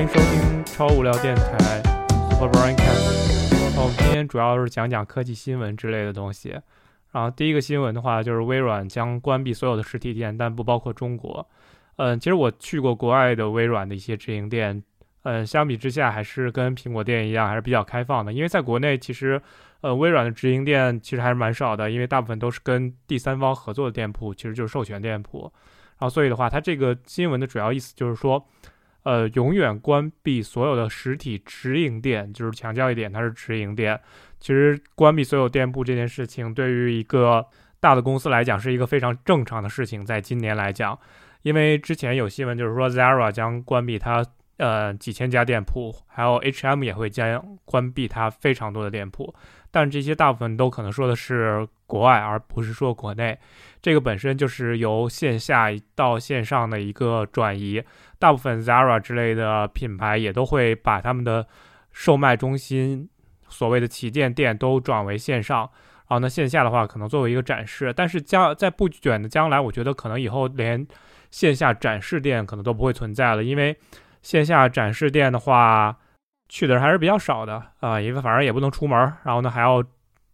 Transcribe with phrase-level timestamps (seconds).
[0.00, 1.82] 欢迎收听超无聊电台
[2.30, 3.78] Super Brain Cast。
[3.78, 6.58] 我们今天主要是讲讲科技新闻之类的东西。
[7.12, 11.46] 然后第一个新闻的话，就是微软将关闭所有的实体店，但不包括中国。
[11.96, 14.82] 嗯，其实我去过国外的微软的一些直营店，
[15.24, 18.32] 嗯，相比之下还是跟苹果店一样，还是比较开放的。
[18.32, 19.38] 因为在国内，其实
[19.82, 25.52] 呃微软的直营店其实还是蛮少的，因为大部分都是跟第三方合作的店铺，其实就是授权店铺。
[25.98, 28.42] 然后所以的话，它这个新闻的主要意思就是说。
[29.02, 33.98] 呃，永远关闭所有的实体直营店，就是强调一点，它是直营店。
[34.38, 37.44] 其实关闭所有店铺这件事情，对于一个
[37.78, 40.04] 大的公司来讲，是一个非常正常的事情。
[40.04, 40.98] 在今年来讲，
[41.42, 44.24] 因为之前有新闻就是说，Zara 将关闭它
[44.58, 49.34] 呃几千家店铺，还有 H&M 也会将关闭它非常多的店铺。
[49.70, 53.38] 但这些大部分都可能说的是国外，而不是说国内。
[53.80, 57.82] 这个本身就是由线下到线上的一个转移。
[58.20, 61.44] 大部分 Zara 之类的品牌也都会把他们的
[61.90, 63.08] 售卖中心，
[63.48, 65.68] 所谓的旗舰店都转为线上。
[66.06, 67.92] 然后呢，线下的话可能作为一个展示。
[67.92, 70.86] 但是将在不远的将来，我觉得可能以后连
[71.32, 73.76] 线下展示店可能都不会存在了，因为
[74.22, 75.96] 线下展示店的话。
[76.52, 79.80] 去的人还是比较少的啊，因为反正也不能出门，然后呢还要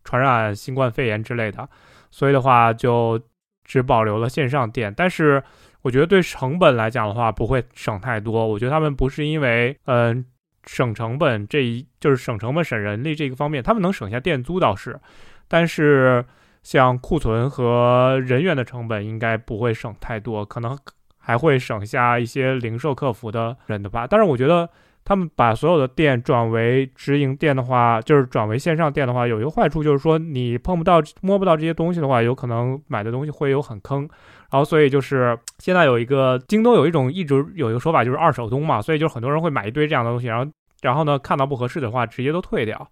[0.02, 1.68] 传染新冠肺炎之类的，
[2.10, 3.20] 所以的话就
[3.64, 4.90] 只保留了线上店。
[4.96, 5.42] 但是
[5.86, 8.44] 我觉得对成本来讲的话不会省太多。
[8.44, 10.24] 我觉得他们不是因为嗯
[10.64, 14.98] 省成本这一就是省成本省人力这个方面，他们能省下店租倒是，
[15.46, 16.24] 但是
[16.64, 20.76] 像库存和人员的成本应该不会省太多，可能
[21.18, 24.08] 还会省下一些零售客服的人的吧。
[24.08, 24.68] 但是我觉得。
[25.08, 34.08] 他们把所有的店转为直营店的话，就是转为线上店的话，有一个坏处就是说你碰不到、摸不到这些东西的话，有可能买的东西会有很坑。
[34.50, 42.90] 然后，所以就是现在有一个京东有一种一直有一个说法，就是二手东嘛，所以就很多人会买一堆这样的东西，然后然后呢看到不合适的话，直接都退掉。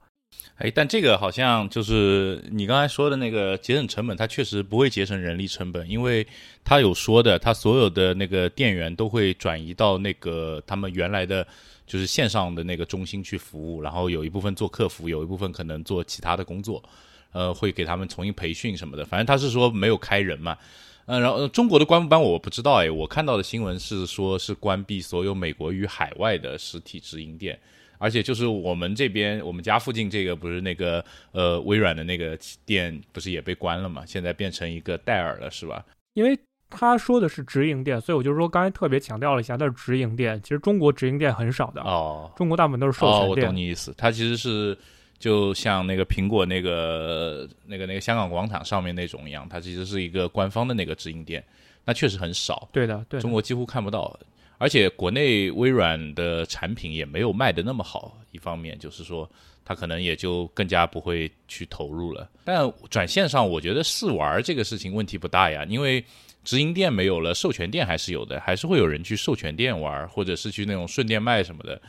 [0.57, 6.27] 哎，但这个好像就是你刚才说的那个节省成本，它确实不会节省人力成本，因为
[6.65, 11.47] 他有说的，他所有的那个店员都会转移到那个他们原来的。
[11.87, 16.83] 就是线上的那个中心去服务，然后有一部分做客服，有一部分可能做其他的工作，
[17.31, 19.05] 呃，会给他们重新培训什么的。
[19.05, 20.57] 反正他是说没有开人嘛，
[21.07, 27.59] 嗯，然后中国的关不关我不知道哎，我看到的新闻是说是关闭所有美国与海外的实体直营店，
[27.99, 35.85] 而且就是我们这边我们家附近这个不是那个呃微软的那个店不是也被关了嘛，现在变成一个戴尔了是吧？
[36.15, 36.39] 因为。
[36.77, 40.41] 他说的是直营店，所以我就说刚才特别强调了一下，那是直营店。
[40.43, 43.29] 其实中国直营店很少的哦，中国大部分都是授权店。
[43.29, 44.77] 我懂你意思，它其实是
[45.19, 51.43] 就像那个苹果那个那个那个香港广场上面那种一样，它其实是一个官方的那个直营店，
[51.85, 52.69] 那确实很少。
[52.73, 54.19] 对的，对，中国几乎看不到，
[54.59, 58.19] 而且国内微软的产品也没有卖的那么好。
[58.33, 59.31] 一方面就是说，
[59.65, 62.29] 它可能也就更加不会去投入了。
[62.45, 66.05] 但转线上，我觉得试玩这个事情问题不大呀，因为。
[66.45, 71.81] 直营店没有了，授权店还是有的，还是会有人去授权店玩，或者是去那种顺店卖什么的，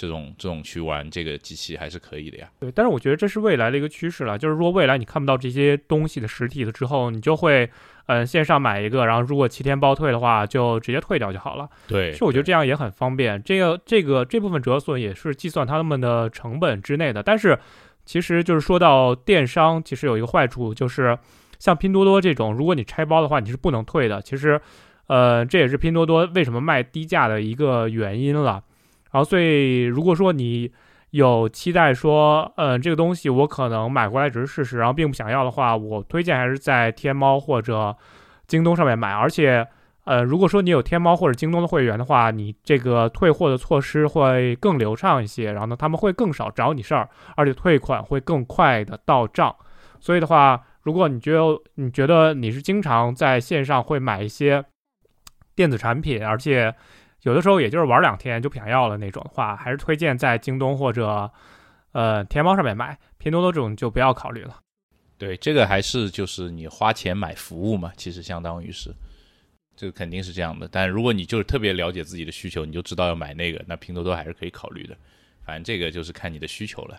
[0.00, 2.48] 这种这种去玩这个机器还是可以的呀。
[2.58, 7.68] 对，但是我觉得这是未来的一个趋势了，就是说未来你看不到这些东西的实体了之后，你就会
[8.06, 11.68] 嗯线上买一个，然后如果七天包退的话，就直接退掉就好了。
[11.86, 13.42] 对，其实我觉得这样也很方便。
[13.42, 17.58] 这个这个这部分折损也是计算他们的成本之内的，但是
[18.04, 21.18] 其实就是说到电商，其实有一个坏处就是。
[21.60, 24.22] 像拼多多这种，如果你拆包的话，你是不能退的。
[24.22, 24.58] 其实，
[25.08, 28.64] 呃，这也是拼多多为什么卖低价的一个原因了。
[29.12, 30.70] 然后，所以如果说你
[31.10, 37.96] 有期待说，呃，这个东西我可能买过来只是试试，然后并不想要的话，我推荐还是在天猫或者
[38.46, 39.12] 京东上面买。
[39.12, 39.66] 而且，
[40.04, 45.52] 呃，如果说你有天猫或者京东的会员的话，你这个退货的措施会更流畅一些。
[45.52, 49.54] 然后呢，他们会更少找你事儿，而且退款会更快的到账。
[49.98, 50.62] 所以的话。
[50.82, 51.42] 如果你觉得
[51.74, 54.64] 你觉得你是经常在线上会买一些
[55.54, 56.74] 电子产品，而且
[57.22, 61.30] 有的时候也就是玩两天就不想要了那种的话，还是推荐在京东或者
[61.92, 64.58] 呃天猫上面买，拼多多这种就不要考虑了。
[65.18, 68.90] 对，这个还是就是你花钱买服务嘛，其实相当于是
[69.76, 70.66] 这个肯定是这样的。
[70.72, 74.96] 但如果你就是特别了解自己的需求，你就知道要买那个，那拼多多还是可以考虑的。
[75.44, 76.98] 反正这个就是看你的需求了。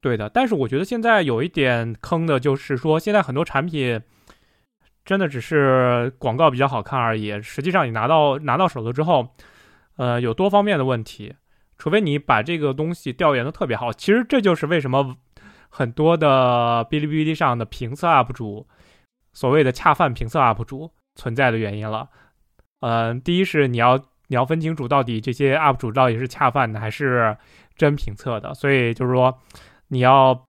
[0.00, 4.00] 对的，但是我觉得现在有一点坑的，就是说现在很多产品
[5.04, 9.28] 真的只是广告比较好看而已，实际上你拿到拿到手了之后，
[9.96, 11.34] 呃，有多方面的问题。
[11.76, 15.16] 除非你把这个东西调研的特别好，其实这就是为什么
[15.68, 18.66] 很多的哔哩哔哩上的评测 UP 主，
[19.32, 22.08] 所谓的恰饭评测 UP 主存在的原因了。
[22.80, 24.02] 嗯，第一是你要。
[24.28, 27.36] 你要分清楚到底这些 UP 主到底是恰饭的还是
[27.76, 28.54] 真评测的。
[28.54, 29.38] 所以就是说，
[29.88, 30.46] 你要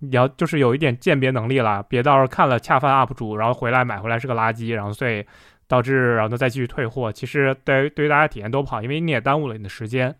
[0.00, 5.24] 你要就是有一点鉴别能力了，别到时候看了恰饭 UP 主，然后回来买回来是个垃圾，然后所以
[5.66, 7.12] 导致然后再继续退货。
[7.12, 10.14] 其实对对于大家体验都不好，因为你也耽误了你的时间。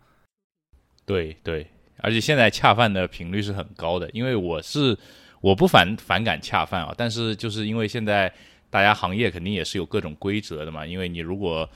[1.05, 1.65] 对对，
[1.99, 4.97] 而且现在恰饭的频率是很高的，因为我是
[5.41, 8.31] 我不反反感恰饭啊，但是就是因为现在
[8.69, 11.67] 大家行业肯定也是有各种规则的嘛，因为你如果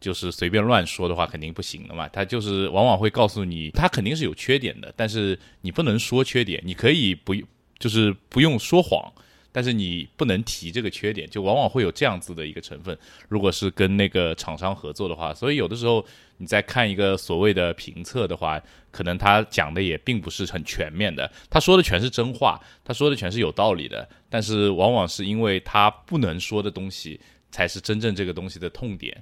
[0.00, 2.08] 就是随便乱说的话，肯定不行的嘛。
[2.08, 7.34] 他就是往往会告诉你，他肯定是有缺点的，但是你不能说缺点，你可以不
[7.78, 9.12] 就是不用说谎。
[9.52, 12.96] 但是你不能提这个缺点，就往往会有这样子的一个成分。
[13.28, 16.06] 如果是跟那个厂商合作的话，所以有的时候
[16.36, 18.62] 你在看一个所谓的评测的话，
[18.92, 24.08] 可能他讲的也并不是很全面的，他说的全是真话，他说的全是有道理的。
[24.28, 27.20] 但是往往是因为他不能说的东西，
[27.50, 29.20] 才是真正这个东西的痛点。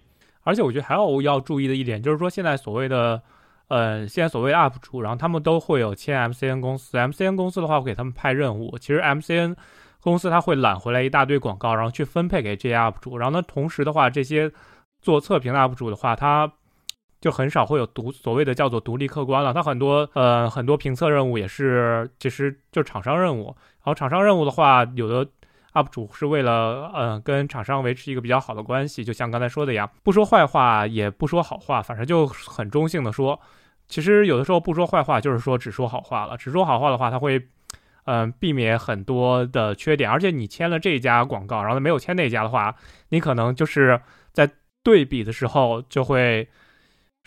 [0.49, 3.21] 而且我觉得还有要注意的一点，就是说现在所谓的，
[3.69, 9.55] 呃，现在所谓 UP 主，然后他们都会有签 MCN 公司，MCN 公司的话会给他们派任务，其实 MCN。
[10.01, 14.51] 公司他会揽回来一大堆广告，然后去分配给这些 UP 主，然后呢，同时的话，这些
[15.03, 16.51] 做测评的 UP 主的话，他
[17.21, 19.53] 就很少会有独所谓的叫做独立客观了。
[19.53, 25.29] 他很多呃很多评测任务也是其实就厂商任务，然后厂商任务的话，有的
[25.81, 33.41] UP 主是为了呃跟厂商维持一个比较好的关系，就像刚才说的一样，不说坏话也不说好话，反正就很中性的说。
[33.87, 37.49] 其实有的时候不说坏话就是说只说好话了，只说好话的话，他会。
[38.11, 42.75] 嗯，避免很多的缺点，而且你签了这家广告，然后没有签那家的话，
[43.11, 44.01] 你可能就是
[44.33, 44.49] 在
[44.83, 46.49] 对比的时候就会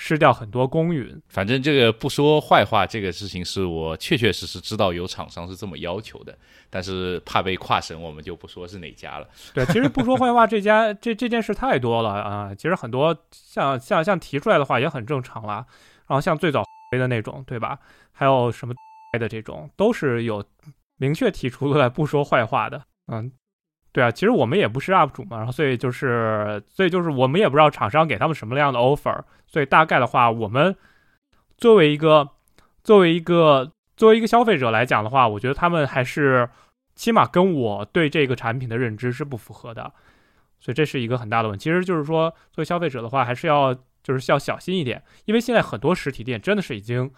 [0.03, 1.21] 失掉很多公允。
[1.29, 6.35] 反正这个不说坏话这个事情，是我确确实实知道有厂商是这么要求的，
[6.71, 9.29] 但是怕被跨省，我们就不说是哪家了。
[9.53, 15.65] 对，其实不说坏话这家这这件事太多了啊，其实很多像像像提出来的话也很正常啦，
[16.07, 16.63] 然后像最早
[16.97, 17.77] 的那种，对吧？
[18.11, 18.73] 还有什么？
[19.19, 20.41] 的这种都是有
[20.95, 22.81] 明确提出来不说坏话的，
[23.11, 23.29] 嗯，
[23.93, 30.75] 对啊，其实我们也不是 UP 主嘛，然后所以就是，所以就是我们也不知道厂商给他们什么样的 offer，所以大概的话，我们
[31.57, 32.29] 作为一个
[32.83, 36.49] 作为一个作为一个消费者来讲的话，我觉得他们还是
[36.95, 39.91] 起码跟我对这个产品的认知是不符合的，
[40.59, 41.63] 所以这是一个很大的问题。
[41.63, 47.11] 其实就是说，作为消费者的话，还是要就是要小心一点，因为现在很多实体店真的是已经。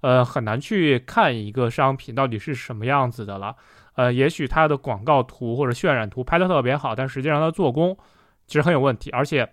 [0.00, 3.56] 呃，很难去看一个商品到底是什么样子的了。
[3.98, 7.98] 呃，也许它的广告图或者渲染图拍的特别好，但实际上它做工
[8.46, 9.10] 其实很有问题。
[9.10, 9.52] 而且，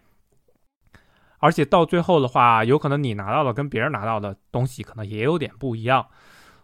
[1.39, 6.05] 而且到最后的话，有可能你拿到的跟别人拿到的东西可能也有点不一样。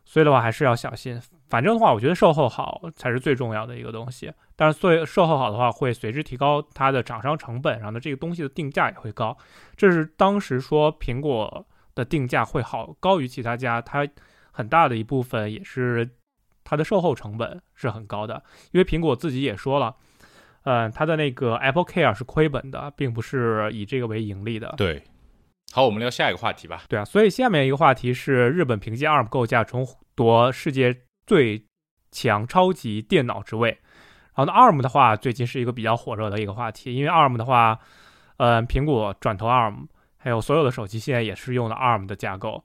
[0.06, 1.20] 所以的话，还是要小心。
[1.50, 4.32] 反正的话，我觉得售后好才是最重要的一个东西。
[4.56, 9.36] 但是，做售后好的话，会随之提高它的厂商成本，然后呢，这个东西的定价也会高。
[9.76, 11.66] 这是当时说苹果。
[11.94, 14.08] 的定价会好高于其他家，它
[14.54, 16.10] 很大的一部分也是
[16.64, 19.96] 它的售后成本是很高的，因为苹果自己也说了，
[20.64, 24.74] 嗯，它的那个 Apple Care 是亏本的，并不是以这个为盈利的。
[24.78, 25.04] 对，
[25.74, 26.84] 好，我们聊下一个话题吧。
[26.88, 31.66] 对啊，所以下面一个话题是日本凭借 ARM 构架重夺世界最
[32.12, 33.78] 强超级电脑之位。
[34.36, 37.80] 然后呢，ARM 的话最近是一个比较火热的一个话题，因为 ARM 的话，
[38.38, 39.88] 嗯，苹果转投 ARM。
[40.24, 42.64] 还有所有的手机现在也是用的 ARM 的架构，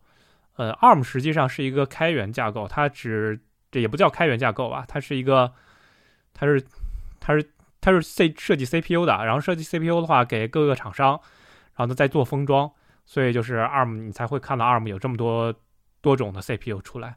[0.57, 3.41] 呃，ARM 实际上是一个开源架构，它只
[3.81, 5.53] 也不叫开源架构吧，它是一个，
[6.35, 6.65] 它是
[7.21, 11.13] 它是它是 C 设计 CPU 的，然后设计 CPU 的话给各个厂商，
[11.75, 12.71] 然后呢再做封装，
[13.05, 15.55] 所以就是 ARM 你才会看到 ARM 有这么多
[16.01, 17.17] 多种的 CPU 出来。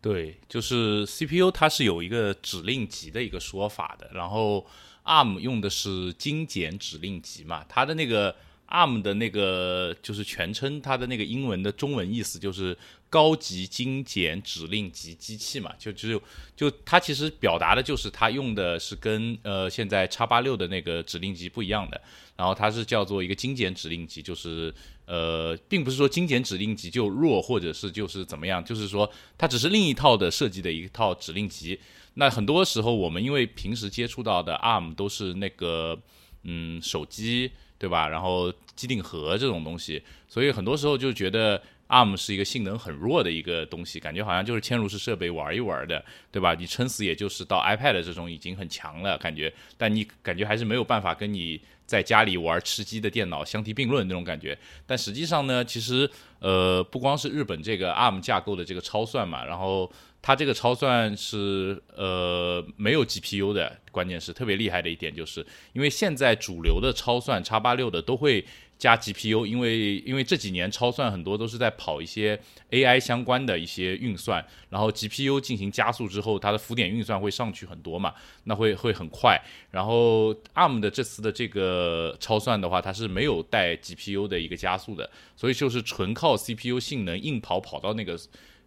[0.00, 4.66] 对，就是 CPU 它是有一个指令集的一个说法的，然后
[5.04, 8.34] ARM 用的是精简指令集嘛，它的那个。
[8.70, 12.76] ARM 的那个就是全称，它的那个英文的中文意思就是
[13.10, 16.22] 高级精简指令集机器嘛，就只有
[16.54, 22.00] 就它其实表达的就是它用的是跟呃现在叉八六的那个指令集不一样的，
[22.36, 24.74] 然后它是叫做一个精简指令集，就是
[25.06, 31.78] 呃并不是说精简指令集就弱或者是就是怎么样，就是说它只是另一套的设计的一套指令集。
[32.14, 35.98] 那很多时候我们因为平时接触到的 ARM 都是那个
[36.42, 37.50] 嗯手机。
[37.80, 38.08] 对吧？
[38.08, 46.54] 然后机顶盒这种东西，所以很多时候就觉得 ARM 是一个性能很弱的一个东西，感觉好像就是嵌入式设备玩一玩的，对吧？
[46.54, 54.56] 你撑死也就是到 iPad 这种已经很强了，感觉，但你感觉还是没有办法跟你在家里玩吃鸡的电脑相提并论那种感觉。
[54.86, 56.08] 但实际上呢，其实
[56.40, 59.90] 呃，不光是日本这个 ARM 架构的这个超算嘛，然后
[60.20, 68.44] 它这个超算是呃没有 GPU 的，关键是特别厉害的一点，就是因为现在主流的超算叉八六的都会。
[68.78, 79.36] 加 GPU，因为因为这几年超算很多都是在跑一些 AI 相关的一些运算，然后 GPU 进行加速之后，它的浮点运算会上去很多嘛，那会会很快。
[79.72, 88.16] 然后 ARM 的这次的这个超算的话，它是没有带 GPU 的一个加速的，所以就是纯靠 CPU 性能硬跑跑到那个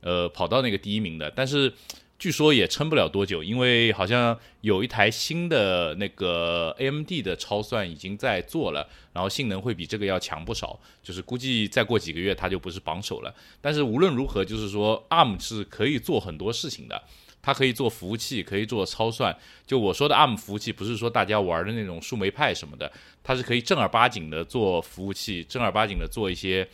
[0.01, 1.73] 呃跑到那个第一名的，但是。
[2.21, 13.33] 据说也撑不了多久，因为好像有一台新的那个 AMD 的超算已经在做了，然后性能会比这个要强不少，就是估计再过几个月它就不是榜首了。
[13.59, 17.01] 但是无论如何，就是说 ARM 是可以做很多事情的，
[17.41, 19.35] 它可以做服务器，可以做超算。
[19.65, 22.91] 就我说的 ARM 服务器，不是说大家玩的那种树莓派什么的，
[23.23, 26.69] 它是可以正儿八经的做服务器，正儿八经的做一些。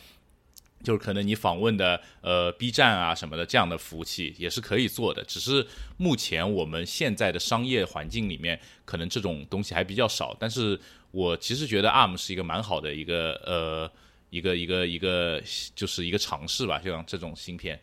[0.82, 5.66] 就是可能你访问的呃 B 站啊什么的这样的服务器也是可以做的，只是
[5.96, 10.36] 目前我们现在的商业环境里面可能这种东西还比较少。
[10.38, 10.78] 但是
[11.10, 13.90] 我其实觉得 ARM 是一个蛮好的一个呃
[14.30, 15.42] 一个一个一个
[15.74, 17.78] 就是一个尝试吧，像这种芯片。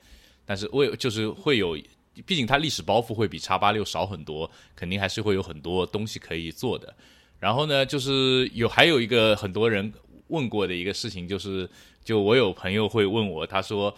[0.45, 1.77] 但是为就是会有，
[2.25, 6.95] 毕竟它历史包袱会比叉八六少很多，肯定还是会有很多东西可以做的。
[7.39, 9.91] 然后呢，就是有还有一个很多人
[10.27, 11.69] 问过的一个事情就是。
[12.05, 13.93] 就我有朋友会问我，他说，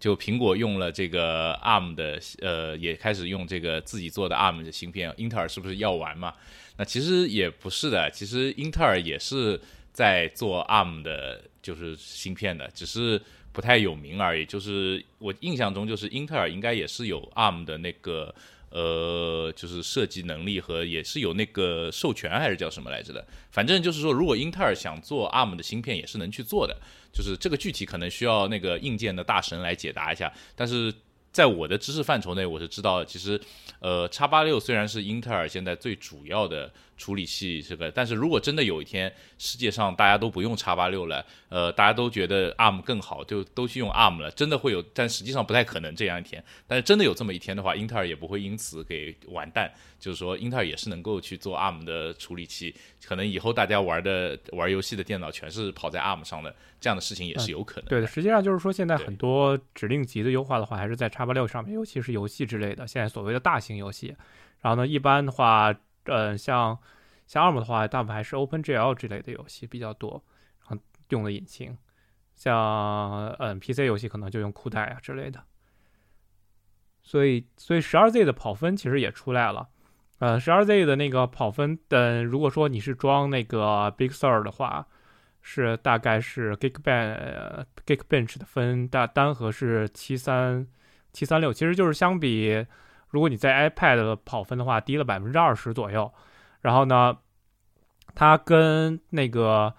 [0.00, 6.34] 就苹果用了这个 ARM 的，呃，也开始用这个自己做的 ARM 的芯片，英特尔是不是要玩嘛？
[6.76, 9.58] 那其实也不是的，其实英特尔也是
[9.92, 14.44] 在做 ARM 的，就是芯片的，只是不太有名而已。
[14.44, 18.34] 就是我印象中，就是英特尔应该也是有 ARM 的那个。
[18.72, 26.76] 呃，就是设计能力和也是有那个授权还是叫什么来着的，反正就是说，如果英特尔想做 ARM 的芯片，也是能去做的，
[27.12, 30.92] 就是这个具体可能需要那个硬件的大神来解答一下，但是。
[31.32, 33.40] 在我的知识范畴内，我是知道，其实，
[33.80, 46.44] 呃，叉八六虽然是英特尔现在最主要的处理器，这个，但是如果真的有一天世界上大家都不用叉八六了，呃，大家都觉得 ARM 更好，就都去用 ARM 了，真的会有，但实际上不太可能这样一天。
[46.66, 49.72] 但是真的有这么一天的话，英特尔也不会因此给完蛋。
[49.98, 52.74] 就是说，英特尔也是能够去做 ARM 的处理器，
[53.04, 57.88] 可能以后大家玩的玩游戏的电脑全是跑在 ARM 上的，这样的事情也是有可能。
[57.88, 62.86] 对的，实际上就是说，现在很多指令集的优化的话，还是在叉八六上面，尤其是游戏之类的。
[62.86, 64.16] 现在所谓的大型游戏，
[64.60, 65.74] 然后呢，一般的话，
[66.04, 66.78] 呃，像
[67.26, 70.22] 像 ARM 的话，大部分还是 OpenGL 之类的游戏比较多，
[70.68, 71.76] 然后用的引擎，
[72.34, 75.42] 像嗯 PC 游戏可能就用酷带啊之类的。
[77.02, 79.68] 所以，所以十二 Z 的跑分其实也出来了。
[80.18, 84.86] 呃，十二 Z 的那个跑分，等如果说你是装那个 Big Sur 的话，
[85.40, 90.64] 是大概是 Geekbench Geekbench 的分大单核是七三
[91.12, 92.66] 七三六，其实就是相比
[93.10, 96.10] 如果你在 iPad 的跑分的话，低了百分之二十左右。
[96.62, 97.18] 然后呢，
[98.14, 99.74] 它跟那个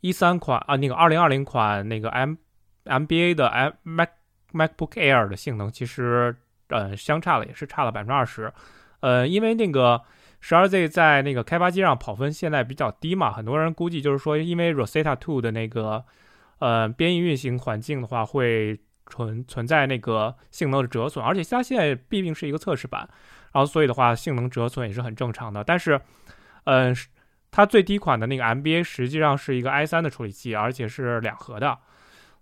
[0.00, 2.34] 一三款啊，那个二零二零款那个 M
[2.84, 4.08] MBA 的 M Mac
[4.52, 6.34] MacBook Air 的性能，其实
[6.68, 8.52] 呃相差了，也是差了百分之二十。
[9.00, 10.00] 呃，因为那个
[10.40, 16.04] 十二 Z 在那个开发机上跑分现在比较低嘛，很多人估计就是说，因为 Rosetta Two 的那个
[16.58, 23.06] 呃编译运行环境的话，会存存在那个性能的折损，而且它现在毕竟是一个测试版，
[23.52, 25.62] 然后所以的话性能折损也是很正常的。
[25.62, 26.00] 但是，
[26.64, 26.96] 嗯，
[27.50, 31.76] 它最低款的那个 MBA 实际上是一个 i3 的处理器，而且是两核的，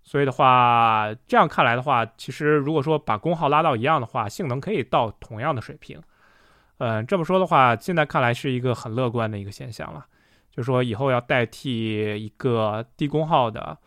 [0.03, 6.01] 所以的话，这样看来的话，其实如果说把功耗拉到一样的话，性能可以到同样的水平。
[6.77, 10.05] 嗯，这么说的话，现在看来是一个很乐观的一个现象了。
[10.51, 13.77] 就说，以后要代替一个低功耗的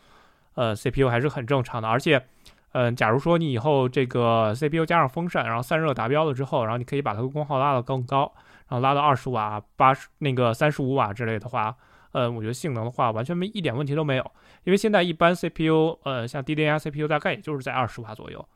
[0.54, 1.88] 呃 CPU 还是很正常的。
[1.88, 2.26] 而且，
[2.72, 8.32] 嗯，假如说你以后这个 CPU 加上风扇，然后散热达标了之后，然后你可以把它的功耗拉到更高，
[8.68, 11.76] 然后拉到二十瓦、八十那个三十五瓦之类的话，
[12.12, 14.30] 嗯，我觉得性能的话完全没一点问题都没有。
[14.64, 18.48] 因为现在一般 CPU，呃，像 DDR CPU 大概也就是在二十瓦左右。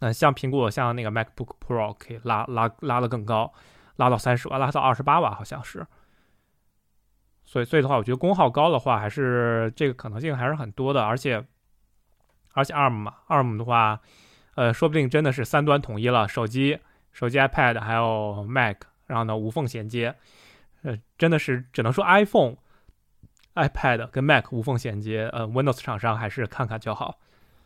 [0.00, 3.52] 嗯，像苹果像那个 MacBook Pro 可以拉拉拉的更高，
[3.96, 5.86] 拉到三十瓦，拉到二十八瓦好像是。
[7.44, 11.04] 所以所以的话，我觉得功耗高的话，还是这个可能性还是很多的。
[11.04, 11.44] 而且
[12.52, 14.00] 而且 ARM 嘛，ARM 的话，
[14.54, 16.78] 呃，说不定真的是三端统一了，手机、
[17.12, 18.76] 手机 iPad 还有 Mac，
[19.06, 20.14] 然后呢无缝衔接。
[20.82, 22.56] 呃，真的是只能说 iPhone、
[23.54, 25.28] iPad 跟 Mac 无缝衔接。
[25.32, 27.18] 呃，Windows 厂商还是看看就好。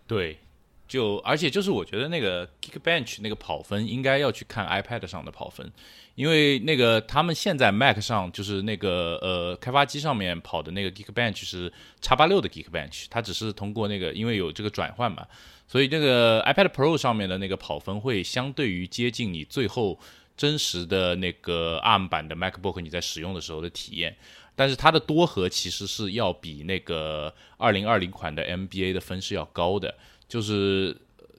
[0.06, 0.38] 对。
[0.86, 5.72] 就而且就是我觉得那个 Geekbench 那个跑分应该要去看 iPad 上的跑分，
[6.14, 15.26] 因为那个他们现在 Mac 上就是那个呃开发机上面跑的那个 Geekbench 是叉八六的 Geekbench，它只是通过那个因为有这个转换嘛，
[15.66, 19.98] 所以那个 iPad Pro 上面的那个跑分会相对于接近你最后
[20.36, 24.14] 真实的那个 ARM 版的 MacBook 你在使用的时候的体验。
[24.56, 29.92] 但是它的多核其实是要比那个二零二零款的 MBA 的分是要高的，
[30.28, 30.96] 就是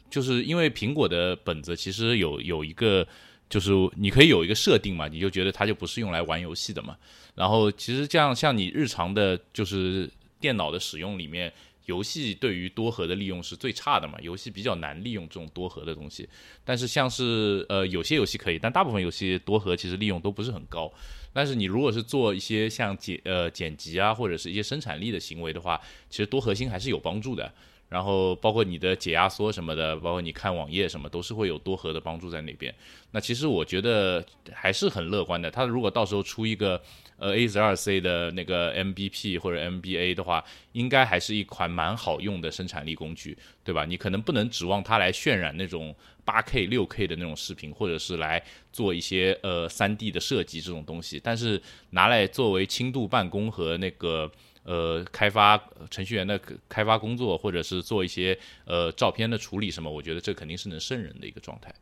[0.10, 3.06] 就是因为苹果的本子其实有有一个，
[3.50, 6.96] 就是你可以有一个设定嘛，你就觉得它就不是用来玩游戏的嘛。
[7.36, 11.51] 然后其实这样像你日常的，就是电脑的使用里面，
[11.86, 16.27] 游戏对于多核的利用是最差的嘛，游戏比较难利用这种多核的东西。
[16.63, 20.92] 但是像是呃有些游戏可以，但大部分游戏多核其实利用都不是很高。
[21.34, 27.54] 但是你如果是做一些像剪呃剪辑啊，或者是一些生产力的行为的话，其实多核心还是有帮助的。
[27.89, 32.74] 然后包括你的解压缩什么的，包括你看网页什么，都是会有多核的帮助在那边。
[33.12, 35.50] 那其实我觉得还是很乐观的。
[35.50, 36.82] 它如果到时候出一个
[37.18, 43.86] 呃 A 十二 C 的那个 MBP 或者 MBA 的话，应该还是一款蛮好用的生产力工具，对吧？
[43.86, 45.96] 你可能不能指望它来渲染那种。
[46.25, 51.62] 八 K、六 K 的那种视频，或者是来做一些呃三 D 的设计这种东西，但是
[51.92, 54.32] 拿来作为轻度办公和那个
[54.66, 55.58] 呃开发
[55.90, 61.74] 程序员的开发工作，或者是做一些呃照片的处理什么，我觉得这肯定是能胜任的一个状态。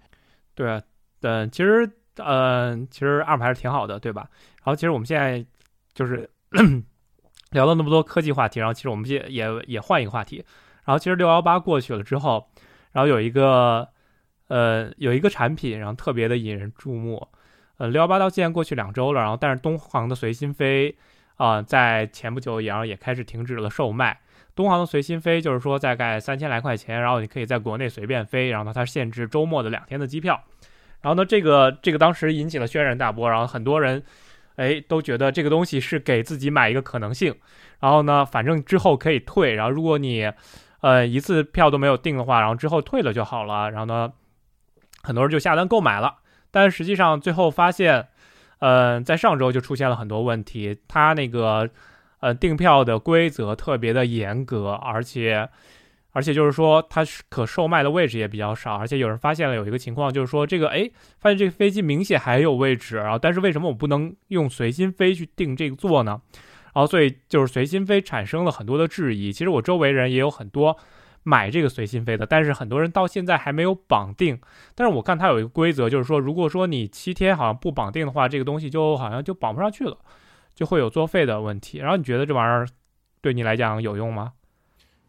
[0.53, 0.81] 对啊，
[1.21, 4.29] 嗯，其实呃其实 ARM 还是挺好的，对吧？
[4.57, 5.43] 然后其实我们现在
[5.93, 6.29] 就是
[7.51, 10.45] 聊了那么多科技话题，然后其实我们也也也换一个话题。
[10.85, 12.47] 然后其实六幺八过去了之后，
[12.91, 13.89] 然后有一个。
[14.49, 17.27] 呃，有一个产品，然后特别的引人注目。
[17.77, 20.95] 呃，六幺八到现在过去两周了，然后但是东航的随心飞
[21.37, 24.19] 啊，在前不久然后也开始停止了售卖。
[24.55, 30.43] 东航的随心飞就是说大概三千来块钱，然后你可以在国内随便飞，然后呢它限制周末的两天的机票。
[31.01, 34.03] 然后呢这个这个当时引起了轩然大波，然后很多人
[34.55, 37.35] 哎都觉得这个东西是给自己买一个可能性。
[37.79, 40.31] 然后呢反正之后可以退，然后如果你
[40.81, 43.71] 呃一次票都没有订的话，然后之后退了就好了。
[43.71, 44.13] 然后呢。
[45.05, 48.07] 很多人就下单购买了，但实际上最后发现，
[48.63, 50.77] 呃，在上周就出现了很多问题。
[50.87, 51.69] 它那个
[52.21, 55.49] 呃订票的规则特别的严格，而且
[56.13, 58.75] 而且就是说它可售卖的位置也比较少。
[58.75, 66.21] 而且有人发现了有一个情况，就是说这个哎，发现这个飞机明显还有位置，然后但是为什么我不能用随心飞去订这个座呢？
[66.73, 69.33] 然后所以就是随心飞产生了很多的质疑。
[69.33, 70.77] 其实我周围人也有很多。
[71.23, 74.39] 买这个随心飞的，但是很多人到现在还没有绑定。
[74.75, 79.97] 但是我看它有一个规则，就是说，如果说你七天好像不绑定的话，这个东西就好像就绑不上去了，
[80.53, 81.77] 就会有作废的问题。
[81.77, 82.67] 然后你觉得这玩意儿
[83.21, 84.33] 对你来讲有用吗？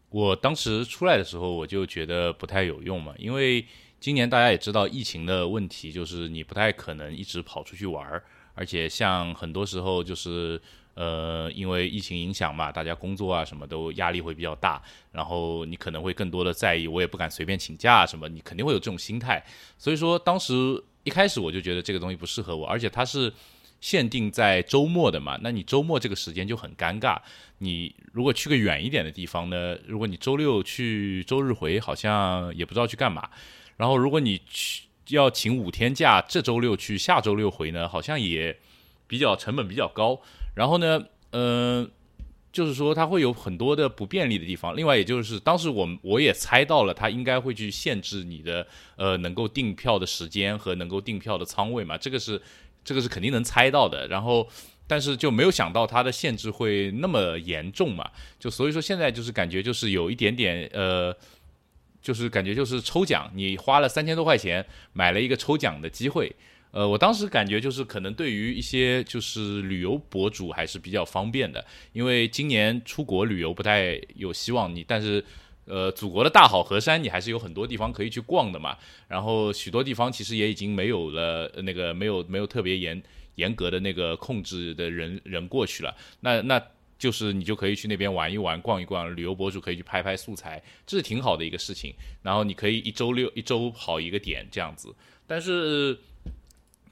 [0.09, 3.65] 我当时出来的时候，我就觉得不太有用嘛，因为
[3.99, 8.23] 今年大家也知道疫情的问题，就是你不太可能一直跑出去玩儿，
[8.53, 10.61] 而且像很多时候就是。
[10.95, 14.81] 呃，因为疫情影响嘛，大家工作啊什么都压力会比较大，
[15.11, 19.43] 然后你可能会更多的在意，我也不敢随便请假什么，你肯定会有这种心态。
[19.77, 23.31] 所以说，当时一开始我就觉得这个东西不适合我，而且它是
[23.81, 27.19] 限定在周末的嘛，那你周末这个时间就很尴尬。
[27.57, 33.29] 你如果去个远一点的地方呢，如果你周六去，周日回，好像也不知道去干嘛。
[33.75, 38.57] 然后如果你去要请五天假，这周六去，下周六回呢，好像也
[39.07, 40.19] 比较成本比较高。
[40.55, 41.91] 然后呢，嗯，
[42.51, 44.75] 就是说它会有很多的不便利的地方。
[44.75, 48.65] 另外，也就是当时我我也猜到了，它应该会去限制你的
[48.95, 52.41] 呃能够订票的时间和能够订票的仓位嘛，这个是
[52.83, 54.07] 这个是肯定能猜到的。
[54.07, 54.47] 然后，
[54.87, 61.13] 但是就没有想到它的限制会那么严重嘛，就所以说现在就是感觉就是有一点点呃，
[62.01, 66.33] 就是感觉就是抽奖，你花了三千多块钱买了一个抽奖的机会。
[66.75, 75.23] 呃，我当时感觉就是可能对于一些就是旅游博主还是比较方便的，因为今年出国旅游不太有希望，你但是
[75.63, 78.77] 呃，祖国的大好河山你还是有很多地方可以去逛的嘛。
[79.07, 83.01] 然后许多地方其实也已经没有了那个没有没有特别严
[83.35, 86.61] 严格的那个控制的人人过去了，那那
[86.99, 91.93] 就是你就可以去那边玩一玩逛一逛，旅游博主可以去拍拍素材，这是挺好的一个事情。
[92.21, 94.93] 然后你可以一周六一周跑一个点这样子，
[95.25, 95.97] 但是。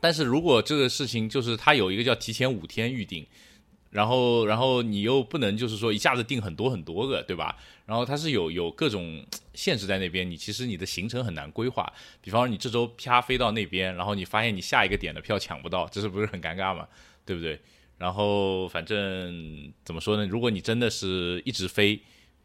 [0.03, 3.25] 但是如果这个事情就是它有一个叫提前五天预定，
[3.89, 7.55] 然后然后你又不能就是说一下子订很多很多个，对吧？
[7.85, 11.89] 然后它是有有各种限制在那边，你其实你的行程很难规划。
[12.21, 16.85] 比方说你这周啪飞到那边，然后你发现你下一个点的票抢不到，这是不是很尴尬嘛？
[17.25, 17.57] 对不对？
[17.97, 20.25] 然后反正怎么说呢？
[20.25, 22.01] 如果你真的是一直飞，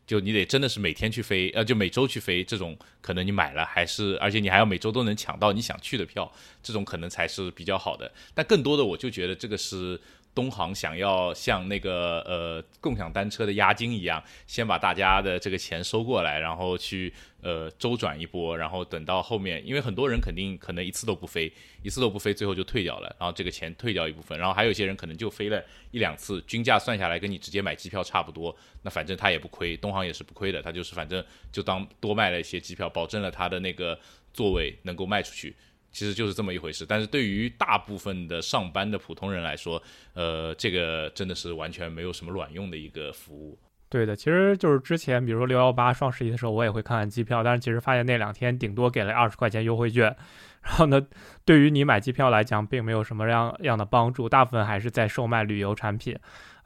[0.09, 8.11] 就你得真的是每天去飞，呃，就每周去飞，这种可能你买了还是，而且你还要每周都能抢到你想去的票，这种可能才是比较好的。
[8.35, 10.01] 但更多的，我就觉得这个是。
[10.38, 33.98] 东航想要像那个呃共享单车的押金一样，先把大家的这个钱收过来，然后去呃周转一波，然后等到后面，因为很多人肯定可能一次都不飞，一次都不飞，最后就退掉了，然后这个钱退掉一部分，然后还有一些人可能就飞了一两次，均价算下来跟你直接买机票差不多，那反正他也不亏，东航也是不亏的，他就是反正就当多卖了一些机票，保证了他的那个
[34.33, 35.57] 座位能够卖出去。
[35.90, 39.83] 其实就是这么一回事，但是对于大部分的上班的普通人来说，
[40.14, 43.59] 呃，这个真的是完全没有什么卵用的一个服务。
[43.90, 50.14] 对的，其实就是之前，比如说六幺八双十一的时候，我也会看看机票，但是其实发现那两天顶多给了二十块钱优惠券，
[50.62, 51.07] 然后呢，
[51.46, 56.14] 对于你买机票来讲，并没有什么样样的帮助，大部分还是在售卖旅游产品。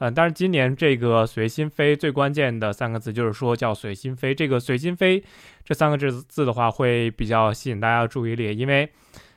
[0.03, 5.23] 嗯，但是今年这个随心飞最关键的三个字就是说叫随心飞，这个随心飞
[5.65, 8.91] 这三个字字的话会比较吸引大家的注意力，因为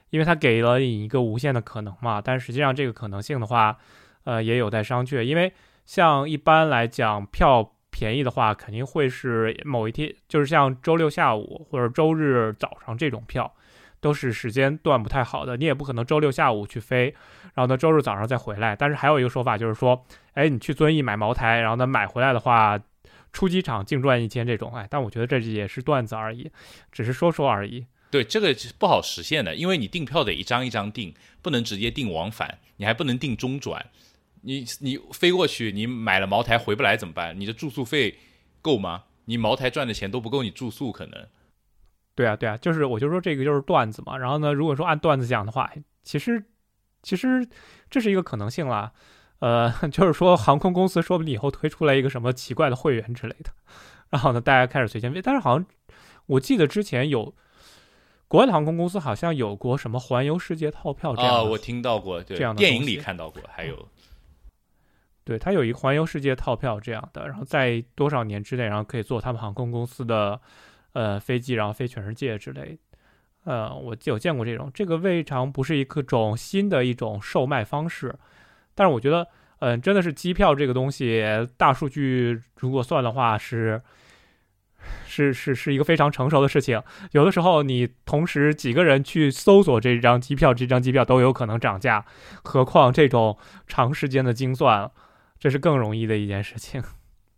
[0.09, 2.19] 因为它给了你一个无限的可能嘛。
[2.19, 3.77] 但实际上这个可能性的话，
[4.23, 5.21] 呃，也有待商榷。
[5.21, 5.53] 因为
[5.85, 13.53] 像一般来讲，票便宜的话，肯定会是某一天，就是像周六下午或者周日早上这种票。
[14.05, 17.05] 都是时间段不太好的，你也不可能周六下午去飞，
[17.55, 18.75] 然后呢周日早上再回来。
[18.75, 22.79] 但是还有一个说法就是说，哎，你去遵义买茅台，然后呢买回来的话，
[23.33, 24.71] 出机场净赚一千这种。
[24.75, 26.51] 哎，但我觉得这也是段子而已，
[26.91, 27.87] 只是说说而已。
[28.11, 33.83] 对，这个不好实现的，因为你订票得一张一张订，不能直接订往返，你还不能订中转。
[34.41, 37.39] 你你飞过去，你买了茅台回不来怎么办？
[37.39, 38.19] 你的住宿费
[38.61, 39.05] 够吗？
[39.25, 41.25] 你茅台赚的钱都不够你住宿可能。
[42.15, 44.17] 对啊，对啊，就是我就说这个就是段子嘛。
[44.17, 45.69] 然后呢，如果说按段子讲的话，
[46.01, 46.41] 其实
[47.03, 47.45] 其实
[47.89, 48.93] 这是一个可能性啦。
[49.39, 53.51] 呃， 就是说航空公司说不定以后推出来一个什么奇怪的会员之类的，
[54.11, 55.21] 然后呢，大家开始随便飞。
[55.21, 55.67] 但是好像
[56.27, 57.35] 我记得之前有
[58.29, 61.35] 国外的航空公司好像有过什么环游世界套票这样。
[61.35, 63.89] 啊，我听到过这样的电影里看到过，还有
[65.25, 70.39] 对它有一个环游世界套票这样的，然后在多少年之内，然后可以做他们航空公司的。
[70.95, 72.79] 呃，飞机然后飞全世界之类，
[73.43, 78.15] 呃，我有见过这种，这个未尝不是一个种新的一种售卖方式，
[78.73, 79.27] 但是我觉得，
[79.59, 81.21] 嗯，真的是机票这个东西，
[81.57, 83.81] 大数据如果算的话，是
[85.05, 86.81] 是是是一个非常成熟的事情。
[87.11, 92.05] 有的时候你同时几个人去搜索这张机票，这张机票都有可能涨价，
[92.41, 94.89] 何况这种长时间的精算，
[95.37, 96.81] 这是更容易的一件事情。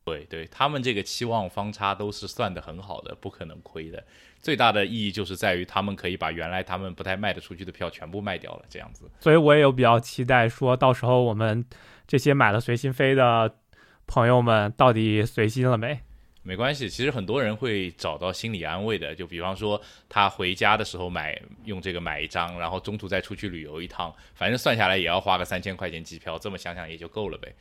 [0.07, 4.01] 对对，他们这个期望方差都是算的很好的，不可能亏的。
[4.39, 9.09] 最大的意义就是在于他们可以把原来他们不太卖得出去的票全部卖掉了，这样子。
[9.19, 11.65] 所以我也有比较期待，说到时候我们
[12.07, 13.53] 这些买了随心飞的
[14.05, 15.99] 朋友们到底随心了没？
[16.43, 19.13] 没关系，其实很多人会找到心理安慰的。
[19.13, 27.53] 就比方说他回家的时候买用这个买一张，然后中途再出去旅游一趟，反正算下来也要花个三千块钱机票，这么想想也就够了呗。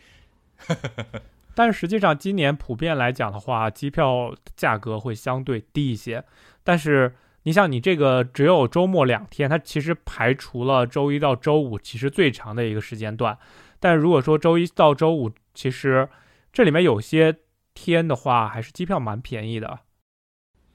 [1.56, 6.22] 但是实际上，今年普遍来讲的话，机票价格会相对低一些。
[6.62, 13.38] 但是你像，你这个只有周末两天，它其实排除了周一到周五，其实最长的一个时间段。
[13.80, 16.06] 但如果说周一到周五，其实
[16.52, 17.38] 这里面有些
[17.72, 19.80] 天的话，还是机票蛮便宜的。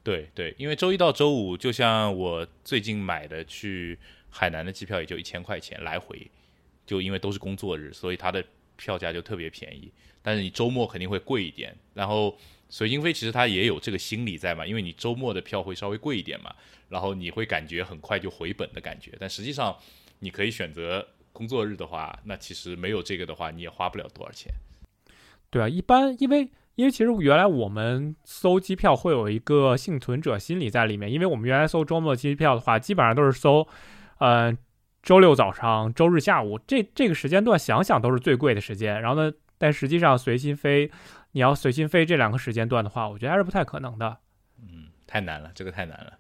[0.02, 4.00] 对对，因为周一到周五，就像我最近买的去
[4.32, 6.32] 海南的机票，也就一千块钱来回，
[6.88, 8.44] 就因为都是工作日，所以它的
[8.82, 9.91] 票价就特别便宜。
[10.24, 12.38] 但是你周末肯定会贵一点，然后
[12.70, 16.54] 随心飞其实它也有这个心理在嘛，因为你周末的票会稍微贵一点嘛，
[16.89, 19.12] 然后你会感觉很快就回本的感觉。
[19.20, 19.76] 但实际上，
[20.20, 24.52] 你可以选择工作日的话，那其实没有这个的话，你也花不了多少钱。
[25.50, 33.67] 对啊，一般因为因为其实原来我们搜机票会有一个幸存者心理在里面，因为我们原来搜周末机票的话，基本上都是搜，
[34.20, 34.56] 呃，
[35.03, 39.01] 周六早上、周日下午这这个时间段，想想都是最贵的时间。
[39.01, 39.33] 然后呢？
[39.57, 40.89] 但实际上，随心飞，
[41.33, 44.17] 你要随心飞这两个时间段的话，我觉得还是不太可能的。
[44.59, 46.17] 嗯，太难了，这个太难了。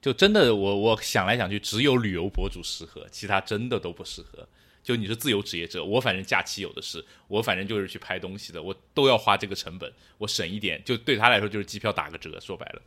[0.00, 4.48] 就真的，我我想来想去，只有旅游博主适合，其他真的都不适合。
[4.82, 12.40] 就你是自由职业者，我反正假期有的是，我反正就是去拍东西的，我都要花这个成本，我省一点，就对他来说就是机票打个折。
[12.40, 12.82] 说白了。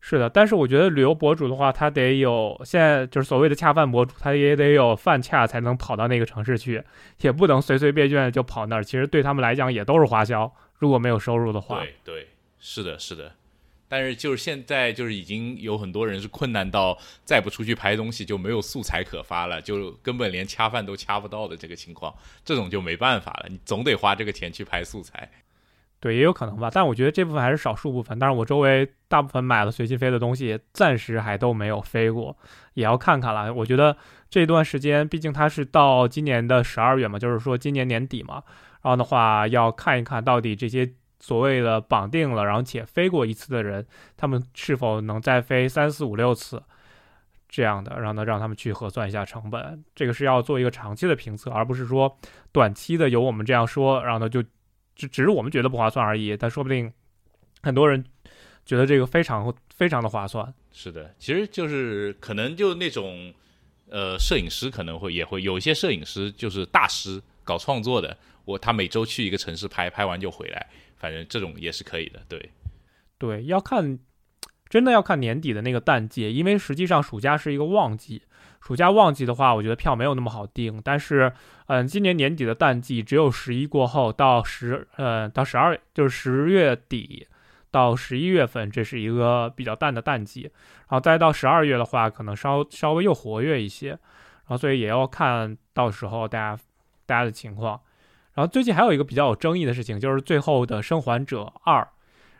[0.00, 6.82] 是的，但是我觉得旅游博主的话，他得有现在就是所谓的恰饭博主，他也得有饭恰才能跑到那个城市去，
[7.20, 8.84] 也不能随随便便就跑那儿。
[8.84, 11.80] 其实对他们来讲也都是花销，如果没有收入的话。
[11.80, 13.32] 对对，是的，是的。
[13.90, 25.28] 但是就是现在就是已经有很多人是困难到再不出去拍东西就没有素材可发了，就根本连恰饭都恰不到的这个情况，这种就没办法了，你总得花这个钱去拍素材。
[26.00, 28.16] 对，也有可能吧，但我觉得这部分还是少数部分。
[28.20, 32.36] 但是我周围大部分买了随机飞的东西，暂时还都没有飞过，
[32.74, 33.52] 也要看看了。
[33.52, 33.96] 我觉得
[34.30, 38.44] 这段时间，毕竟它是到今年的十二月嘛，就是说今年年底嘛，
[38.82, 43.84] 然后的话要看一看到底这些所谓的绑定了，然后且飞过一次的人，
[44.16, 46.62] 他们是否能再飞三四五六次
[47.48, 49.82] 这样的，然后呢让他们去核算一下成本。
[49.96, 52.16] 这个是要做一个长期的评测，而不是说
[52.52, 54.44] 短期的由我们这样说，然后呢就。
[54.98, 56.92] 只只是我们觉得不划算而已，但说不定
[57.62, 58.04] 很多人
[58.66, 60.52] 觉得这个非常非常的划算。
[60.72, 63.32] 是的，其实就是可能就那种
[63.88, 72.20] 呃，摄影师可能会也会有一些摄影师就是大师搞创作的，我他每周去一个城市拍拍完就回来，反正这种也是可以的。
[72.28, 72.50] 对，
[73.16, 73.98] 对，要看
[74.68, 78.22] 真的要看年底的那个淡季，因为实际上暑假是一个旺季。
[78.60, 80.80] 暑假旺季的话，我觉得票没有那么好订。
[80.84, 81.32] 但是，
[81.68, 87.26] 嗯，今年年底的淡季只有十一过后到十，呃，到十二，就是十月底
[87.70, 90.42] 到十一月份，这是一个比较淡的淡季。
[90.42, 93.90] 然后再到十二月的话，可能稍稍微又活跃一些。
[93.90, 93.98] 然
[94.48, 96.62] 后所以也要看到时候大家
[97.06, 97.80] 大家的情况。
[98.34, 101.86] 然后最近还有一个比较有争议的事情，就是最后的生还者二，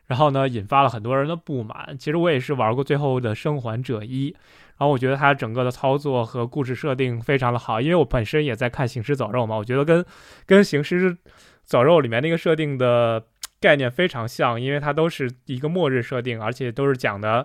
[0.08, 1.96] 然后呢引发了很多人的不满。
[1.96, 4.34] 其实我也是玩过最后的生还者一。
[4.78, 10.04] 然后我觉得它整个的操作和故事设定非常的好，因为我本身也在看《行尸走肉》嘛，我觉得跟
[10.46, 11.16] 跟《行尸
[11.64, 13.24] 走肉》里面那个设定的
[13.60, 17.44] 概念非常像，因为它都是一个末日设定，而且都是讲的，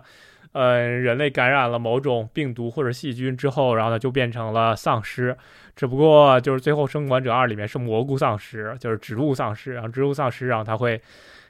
[0.51, 5.35] 呃，人类感染了某种病毒或者细菌之后，然后呢就变成了丧尸，
[5.75, 11.01] 只不过就是最后《生还者二》里面是蘑菇丧尸，就是植物丧尸，然后植物丧尸，然后它会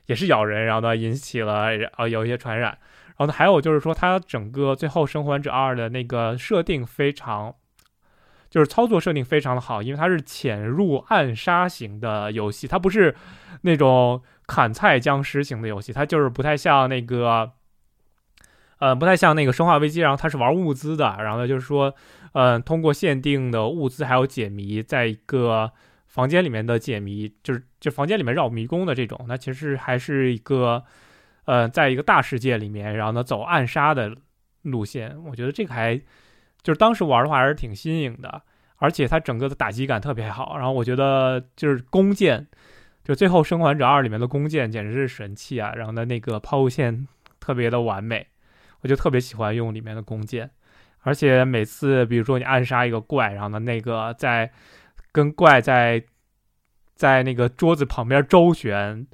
[0.05, 2.77] 也是咬人，然后呢引起了呃有一些传染。
[3.15, 7.53] 然后呢，还有就是说，它整个最后《生还者二》的那个设定非常，
[8.49, 13.15] 就是操作设定非常的好，因为它是潜入暗杀型的游戏，它不是
[13.61, 17.51] 那种砍菜僵尸型的游戏，它就是不太像那个，
[18.79, 21.93] 呃，不太像那个《生化危机》，然后它是玩物资的，然后呢，就是说，
[22.33, 25.71] 嗯，通过限定的物资还有解谜，在一个
[26.13, 30.85] 房间里面的解谜，就是就房间里面绕迷宫的这种，那其实还是一个。
[31.45, 34.15] 呃，在一个大世界里面，然后呢走暗杀的
[34.61, 35.93] 路线，我觉得这个还
[36.61, 38.41] 就是当时玩的话还是挺新颖的，
[38.77, 40.55] 而且它整个的打击感特别好。
[40.55, 42.47] 然后我觉得就是弓箭，
[43.03, 45.73] 就最后《生还者二》里面的弓箭简直是神器啊！
[45.75, 47.05] 然后呢那个抛物线
[47.41, 48.25] 特别的完美，
[48.79, 50.49] 我就特别喜欢用里面的弓箭。
[51.01, 54.49] 而且每次比如说你暗杀一个怪，然后呢那个在
[55.13, 56.03] 跟怪在
[56.93, 59.07] 在那个桌子旁边周旋。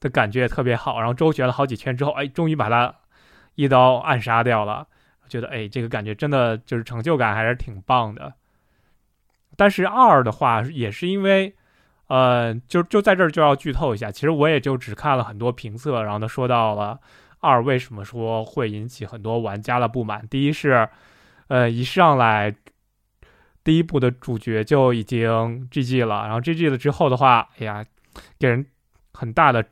[0.00, 2.92] 的感觉也特别好，然后周旋了好几圈之后，哎，终于把他
[3.54, 4.88] 一刀暗杀掉了。
[5.28, 8.34] 觉得哎，这个感觉真的就是成就感还是挺棒的。
[9.56, 11.54] 但是二的话也是因为，
[12.08, 14.10] 呃，就就在这儿就要剧透一下。
[14.10, 16.98] 其实我也就只看了很多评测，然后呢说到了
[17.38, 20.26] 二为什么说会引起很多玩家的不满。
[20.26, 20.88] 第一是，
[21.46, 22.52] 呃，一上来
[23.64, 27.84] 第一部的主角就已经 GG 了，然后 GG 了之后的话，哎呀，
[28.38, 28.66] 给人
[29.12, 29.64] 很大的。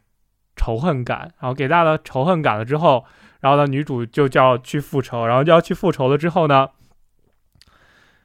[0.56, 3.02] 仇恨感，然后给大的仇恨感了之后，
[3.40, 6.68] 然后呢，女主就叫去复仇，然后就要去复仇了之后呢，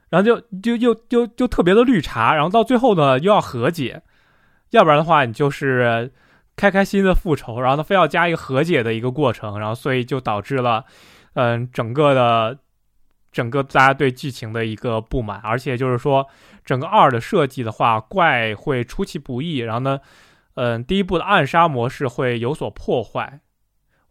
[0.09, 4.01] 然后就就又就就特别的绿茶，然后到最后呢又要和解，
[4.71, 6.11] 要不然的话你就是
[6.57, 10.83] 开开心的复仇，然后呢非要加一个和解的一个过程，然后所以就导致了，
[11.35, 12.59] 嗯，整个的
[13.35, 16.25] 整个大家对剧情的一个不满，而且就是说
[16.63, 19.99] 整个二的设计的话，怪会出其不意，然后呢。
[20.57, 23.41] 嗯，第一部的暗杀模式会有所破坏。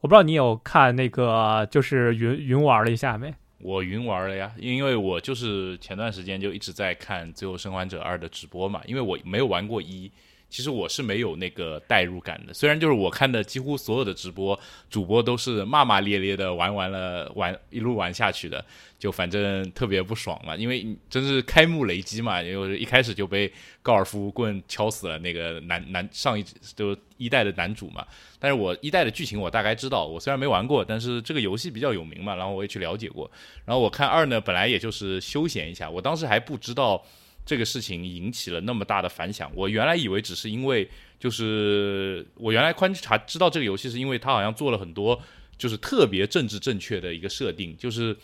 [0.00, 3.32] 我不知道你有看那个，就是云云玩了一下没？
[3.62, 10.12] 我云玩了呀，因为我就是前段时间就一直在看《最后生还者二》的直播嘛，因为我没有玩过一。
[10.54, 14.56] 其实我是没有那个代入感的，虽然就是我看的几乎所有的直播
[14.88, 18.64] 主播都是骂骂咧咧的玩完了玩一路玩下去的，
[18.96, 26.44] 就反正特别不爽嘛，因为真是开幕雷击嘛，因为一开始就被高尔夫棍敲死了那个男男上一
[26.76, 28.06] 就一代的男主嘛。
[28.38, 33.28] 但是我一代的剧情我大概知道，我虽然没玩过，但是这个游戏比较有名嘛，然后我也去了解过。
[33.64, 37.04] 然后我看二呢，本来也就是休闲一下，我当时还不知道。
[37.44, 45.20] 这个事情引起了那么大的反响，我原来以为只是因为，就是我原来观察知道这个游戏是因为它好像做了很多，
[45.58, 48.16] 就是特别政治正确的一个设定，就是。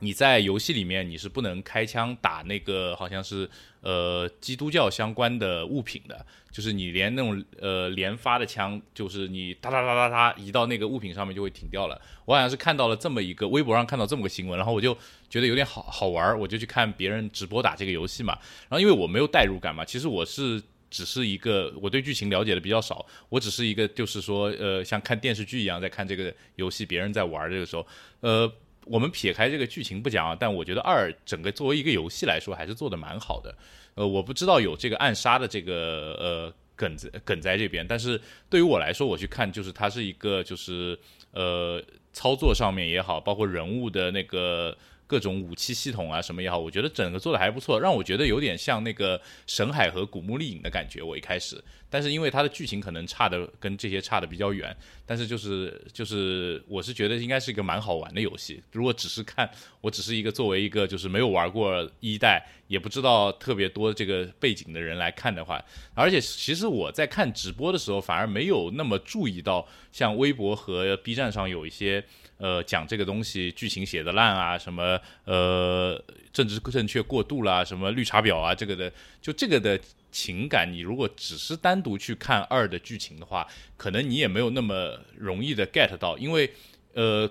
[0.00, 3.48] 你在游戏里面你是不能开枪打那个好像是
[3.80, 11.98] 呃基督教相关的物品的，就是你连那种呃连发的枪，就是你哒哒哒哒哒移到那个物品上面就会停掉了。
[12.26, 14.94] 我好像是看到了这么一个微博上看到这么个新闻，然后我就
[15.28, 18.38] 觉得有点好好玩，我就去看别人直播打这个游戏嘛。
[18.68, 20.62] 然后因为我没有代入感嘛，其实我是。
[20.88, 27.84] 只是一个我对剧情了解的比较少，我只是一个就是说呃像看电视剧一样在看这个游戏，别人在玩这个时候，
[28.20, 28.50] 呃，
[28.84, 33.52] 我们撇开这个剧情不讲啊，但我觉得二整个作为一个游戏来说还是做的蛮好的。
[33.94, 40.96] 呃，我不知道有这个暗杀的这个呃梗子梗在这边，但是对于我来说，我去看就是它是一个就是
[41.32, 44.74] 呃操作上面也好，包括人物的那个。
[45.06, 51.00] 各种武器系统啊，什么也好，我觉得整个做的还不错，让我觉得有点像那个神海和古墓丽影的感觉。
[51.02, 58.60] 我一开始，但是因为它的剧情可能差的跟这些差的比较远，但是就是就是我是觉得应该是一个蛮好玩的游戏。
[58.72, 59.48] 如果只是看，
[59.80, 65.64] 我只是一个作为一个就是没有玩过一代，也不知道特别多这个背景的人来看的话，
[65.94, 72.04] 而且其实我在看直播的时候，反而没有那么注意到像微博和 B 站上有一些。
[72.38, 83.46] 呃，讲这个东西剧情写的烂啊，什么呃政治正确过度啦，什么绿茶婊啊，这个的，就这个的情感，你如果只是单独去看二的剧情的话，
[83.76, 86.52] 可能你也没有那么容易的 get 到，因为
[86.94, 87.30] 呃，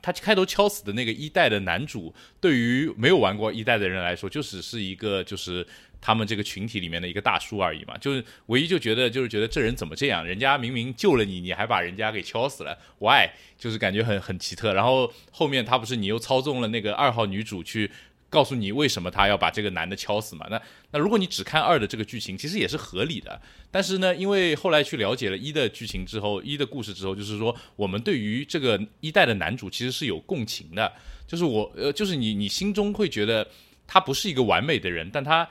[0.00, 5.66] 他开头敲死的那个一代的男主，对于没有玩过一代的人来说，就只是一个就是。
[6.00, 10.24] 他们这个群体里面的一个大叔而已嘛，就是唯一就觉得就是觉得这人怎么这样？
[10.24, 13.28] 人家明明救了你，你还把人家给敲死了，why？
[13.58, 14.72] 就是感觉很很奇特。
[14.72, 17.90] 然后后面他不是你又操纵了那个二号女主去
[18.30, 20.46] 告诉你为什么他要把这个男的敲死嘛？
[20.50, 23.38] 那那如果你只看二的这个剧情，其实也是合理的。
[23.70, 30.90] 但是呢，因为后来去了解了一的剧情之后，一的故事之后，就是说我们对于这个一代的男主其实是有共情的，
[31.26, 33.46] 就是我呃，就是你你心中会觉得
[33.86, 35.46] 他不是一个完美的人，但他。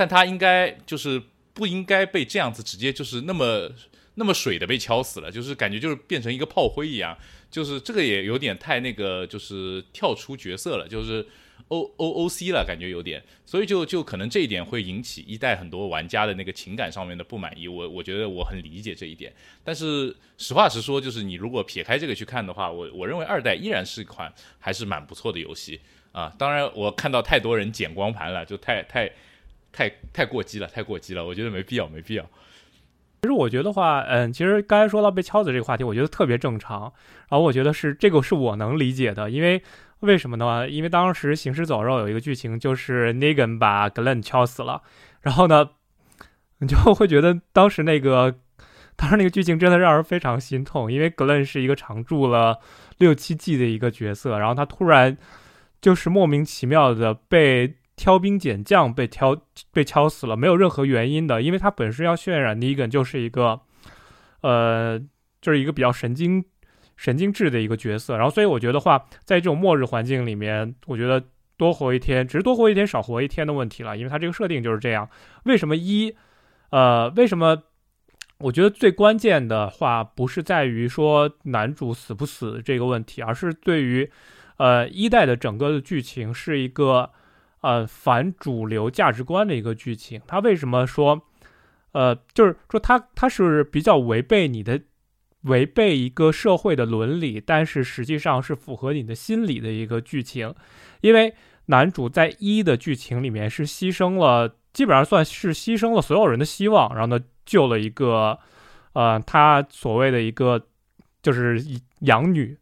[0.00, 3.70] 但他应该就是不应该被这样子直接就是那么
[4.14, 7.14] 那么水的被敲死了，就是感觉就是变成一个炮灰一样，
[7.50, 11.26] 就是这个也有点太那个，就是跳出角色了，就是
[11.68, 17.68] O O O C 了，感觉有点，所以就就可能这一点会引起一代很多玩家的那个情感上面的不满意。
[17.68, 19.30] 我我觉得我很理解这一点，
[19.62, 25.78] 但是实话实说，就是你如果撇开这个去看的话，我我认为二代依然是一款还是蛮不错的游戏
[26.12, 26.32] 啊。
[26.38, 29.12] 当然，我看到太多人剪光盘了，就太太。
[29.72, 32.24] 太太过激了，太过激了，我觉得没必要，没必要。
[33.22, 36.90] 其实我觉得话，嗯，其实刚才说到被敲死这个话题，我觉得特别正常。
[37.28, 39.62] 然后我觉得是这个是我能理解的，因为
[40.00, 40.66] 为什么呢？
[40.66, 44.80] 因为当时《行尸走肉》有一个剧情，就是 Negan 把 Glenn 敲死了。
[45.20, 45.68] 然后呢，
[46.60, 48.36] 你就会觉得当时那个，
[48.96, 52.58] 当时那个剧情真的让人非常心痛，因为 Glenn 是一个常驻了
[52.96, 55.18] 六七季的一个角色，然后他突然
[55.82, 57.74] 就是莫名其妙的被。
[58.00, 59.36] 挑兵拣将被挑
[59.74, 63.60] 被敲死了，没有任何原因的，因为他本身要渲染尼根就是一个，
[64.40, 64.98] 呃，
[65.42, 66.42] 就是一个比较神经
[66.96, 68.16] 神经质的一个角色。
[68.16, 71.22] 然后，所以我觉得话，在这种末日环境里面，我觉得
[71.58, 75.06] 多活一天，只是多活一天少活一天的问题了，因为他这个设定就是这样。
[75.44, 76.16] 为什么一，
[76.70, 77.64] 呃，为什么？
[78.38, 84.10] 我觉得最关键的话不是在于说男主死不死这个问题，而是对于，
[84.56, 87.10] 呃，一代的整个的剧情是一个。
[87.62, 91.20] 呃，反主流价值观的一个剧情，他为什么说，
[91.92, 94.80] 呃，就是说他他是比较违背你的，
[95.42, 100.54] 违背一个社会的伦理，但是实际上是符合你的心理的一个剧情，
[101.02, 101.34] 因为
[101.66, 108.38] 男主在一的剧情里面是牺牲了，基本上算是牺牲了所有人的希望，然后呢救了一个，
[108.94, 110.66] 呃，他所谓的一个
[111.20, 111.62] 就是
[112.00, 112.56] 养女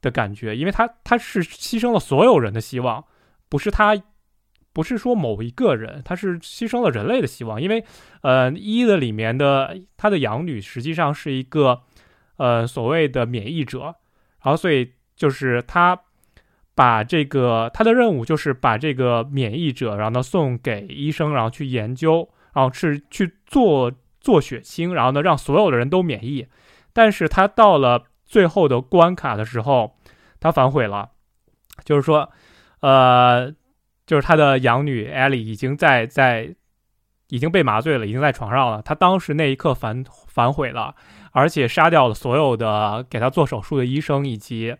[0.00, 3.04] 的感觉，因为他他是牺牲了所有人的希望，
[3.50, 3.94] 不是他。
[4.72, 7.84] 不是说某一个人，他是牺牲了人类的希望，因为，
[8.22, 11.82] 呃，一的里面的他的养女实际上是一个，
[12.38, 13.96] 呃，所谓的免疫者，
[14.42, 16.00] 然后所以就是他
[16.74, 26.46] 把这个他的任务就是把这个免疫者，然后呢送给医生，然后去研究，然后是去做做血清，然后呢让所有的人都免疫，
[26.94, 29.98] 但是他到了最后的关卡的时候，
[30.40, 31.10] 他反悔了，
[31.84, 32.30] 就是说，
[32.80, 33.54] 呃。
[34.06, 36.54] 就是他的养女艾莉已经在在
[37.28, 38.82] 已经被麻醉了，已经在床上了。
[38.82, 40.94] 他当时那一刻反反悔了，
[41.30, 44.76] 而且杀掉了所有的给他做手术的医生以及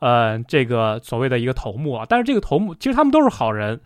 [0.00, 2.06] 呃这个所谓的一个头目啊。
[2.08, 3.80] 但是这个头目其实他们都是好人，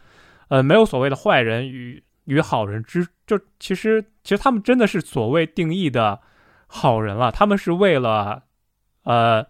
[0.48, 6.20] 呃，没有所谓的坏人与与好人之就其实其实他们真的是所谓定义的
[6.66, 7.30] 好人了。
[7.30, 8.44] 他们是为了
[9.02, 9.44] 呃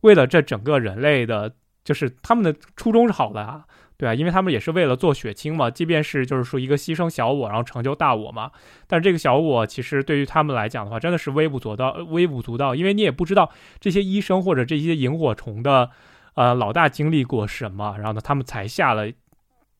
[0.00, 3.64] 为了这整个人类的，就是他们的初衷是好的啊。
[4.04, 8.50] 对啊，因为他们也是为了做血清嘛，即便是就是说一个牺牲小我，然后成就大我嘛。
[8.86, 12.74] 但这个小我其实对于他们来讲的话，真的是微不足道，微不足道。
[12.74, 13.50] 因为你也不知道
[13.80, 15.88] 这些医生或者这些萤火虫的，
[16.34, 19.10] 呃，老大经历过什么，然后呢，他们才下了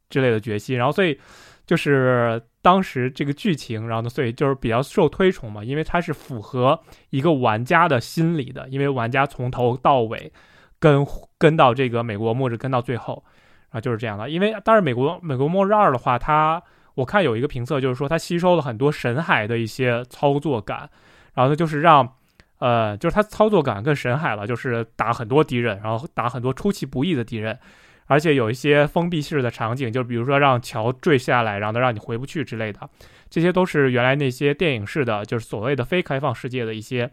[0.08, 0.78] 之类的决心。
[0.78, 1.20] 然后所以
[1.66, 10.32] 就是当时这个剧情，然后呢，所以就是比较受推崇嘛，因为它是符合一个玩家的心理的，因为玩家从头到尾
[10.78, 11.06] 跟
[11.36, 13.22] 跟到这个美国末日跟到最后
[13.74, 14.30] 啊，就是这样的。
[14.30, 16.62] 因为当然美国美国末日二的话，它
[16.94, 20.88] 我看有一个评测就是说它吸收了很多神海的一些操作感，
[21.34, 22.14] 然后呢就是让。
[22.60, 27.58] 呃，就是它操作感更神海了，就是打很多敌人，然后打很多出其不意的敌人，
[28.06, 32.88] 而且有一些封闭式的场景，就比如说让桥坠下来，然后让你回不去之类的，
[33.28, 37.10] 这些都是原来那些电影式的，就是所谓的非开放世界的一些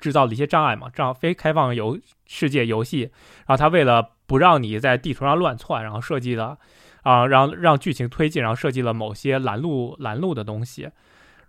[0.00, 1.96] 制造的一些障碍嘛，这样非开放游
[2.26, 3.02] 世界游戏，
[3.46, 6.58] 然后它为了不让你在地图上乱窜，然后设计了
[7.02, 10.82] 啊，让让剧情推进，然后设计了某些拦路拦路的东西。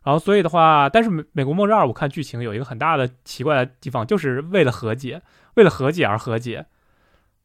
[0.01, 5.21] 然后，所以的话，但是《美美国末日二》，我看剧情有一个很大的奇怪的地方，就是为了和解，
[5.55, 6.65] 为了和解而和解，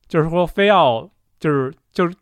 [0.07, 1.11] 就是说非要
[1.41, 2.15] 就是就是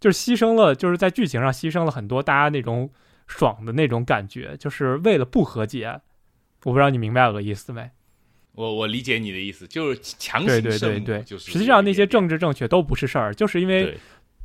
[0.00, 2.90] 就是牺牲了，就是在剧情上牺牲了很多大家那种
[3.28, 6.00] 爽的那种感觉，就是为了不和解。
[6.64, 7.88] 我不知道你明白我的意思没？
[8.54, 13.98] 我我理解你的意思，就是强行对对对对，就是实际上那些政治正确都不是事儿，就是因为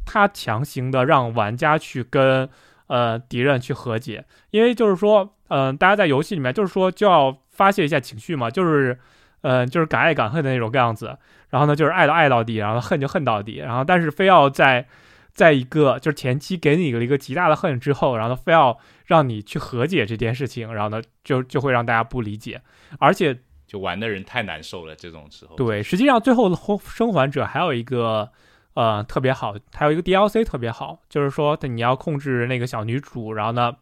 [0.06, 2.50] 他强行的让玩家去跟。
[2.90, 8.98] 呃，敌人去和解，因为就是说，嗯，大家在游戏里面就是说就要发泄一下情绪嘛，就是，
[9.42, 11.16] 嗯，就是敢爱敢恨的那种样子。
[11.50, 13.58] 然后呢，就是爱到爱到底，然后恨就恨到底。
[13.58, 14.88] 然后，但是非要在，
[15.36, 22.60] 在一个就是前期给你了一个极大的恨之后，然后非要让你去和解这件事情，然后呢，就就会让大家不理解，
[22.98, 23.38] 而且
[23.70, 24.94] 就玩的人太难受了。
[24.96, 28.30] 这种时候，对，实际上最后的生还者还有一个。
[28.76, 33.76] 呃，特别好，还有一个 DLC 特别好，就是说你要控制那个小女主，然后呢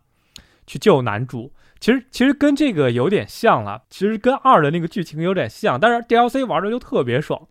[0.66, 1.54] 去救男主。
[1.80, 7.48] 其实其实跟这个有点像了，其实跟二的那个剧情有点像，但是 DLC 玩的就特别爽。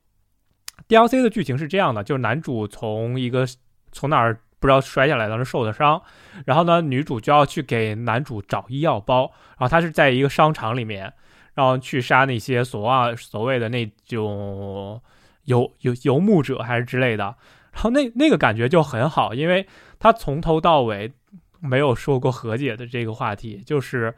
[0.89, 3.47] DLC 的剧情是这样的，就是男主从一个
[3.93, 6.03] 从哪儿不知道摔下来，当时受的伤，
[6.47, 11.13] 然后呢女主就要去给男主找医药包，然后他是在一个商场里面，
[11.57, 15.03] 然后去杀那些所谓所谓的那种。
[15.47, 17.23] 游游游牧者还是之类的，
[17.71, 19.65] 然后那那个感觉就很好，因为
[20.01, 21.13] 他从头到尾
[21.61, 24.13] 没有说过和解的这个话题，就是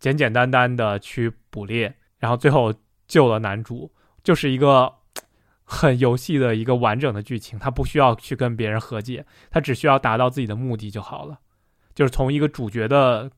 [0.00, 2.74] 简简单单的去捕猎，然后最后
[3.06, 3.92] 救了男主，
[4.24, 4.92] 就是一个
[5.62, 11.38] 很游戏的一个完整的剧情，他不需要去跟别人和解，他只需要达到自己的目的就好了，
[11.94, 13.30] 就是从一个主角的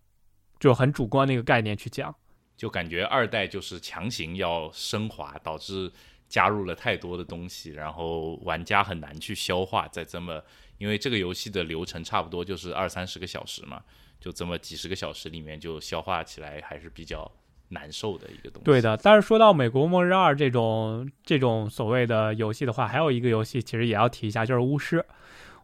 [0.58, 2.14] 就很主观的一个概念去讲，
[2.56, 5.92] 就感觉二代就是强行要升华，导致。
[6.26, 9.86] 加入了太多的东西，然后玩家很难去消化。
[9.88, 10.42] 在这么，
[10.78, 13.80] 因为这个游戏的流程差不多就是二三十个小时嘛，
[14.18, 17.30] 就这么几十个小时里面，就消化起来还是比较
[17.68, 18.64] 难受的一个东西。
[18.64, 24.98] 对的，但是说到《美国末日二》这种这种所谓的游戏的话，还有一个游戏其实也要提一下，就是《巫师》。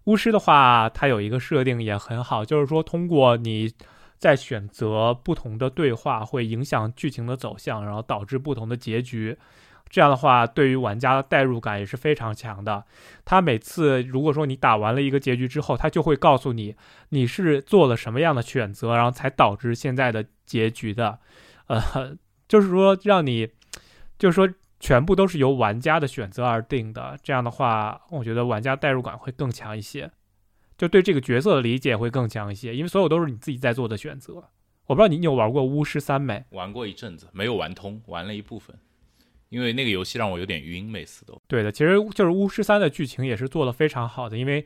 [0.04, 3.72] 巫师的话，它有一个设定也很好，就是说通过你
[4.20, 9.36] 在选择不同的对话，会影响剧情的走向，然后导致不同的结局。
[9.88, 12.84] 这样的话，对于玩家的代入感也是非常强的。
[13.24, 16.76] 他每次如果说你打完了一个结局之后，他就会告诉你
[17.08, 21.18] 你是做了什么样的选择，然后才导致现在的结局的。
[21.66, 22.16] 呃，
[22.46, 23.48] 就是说让你，
[24.16, 24.48] 就是说
[24.78, 27.18] 全部都是由玩家的选择而定的。
[27.22, 30.08] 这样的话，我觉得玩家代入感会更强一些，
[30.80, 34.42] 就对这个角色的理解会更强一些，因为所有都是你自己在做的选择。
[34.86, 36.42] 我不知道你有玩过巫师三没？
[36.52, 38.74] 玩过一阵子，没有玩通，玩了一部分。
[39.50, 41.38] 因为那个游戏让我有点晕，每次都。
[41.46, 44.64] 对的，其实就是《巫师三》的剧情也是做的非常好的，因为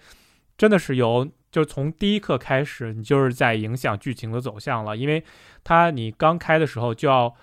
[0.56, 4.96] 真的是由就从第一刻开始，你就是在影响剧情的走向了。
[4.96, 5.24] 因为
[5.64, 7.34] 它你刚开的时候就要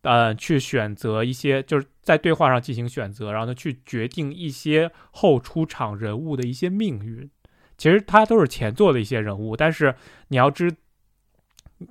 [0.00, 7.30] 呃去选择一些，就是在对话上进行选择，然后呢去决定一些后出场人物的一些命运。
[7.76, 9.94] 其实它都是前作的一些人物，但是
[10.28, 10.74] 你要知，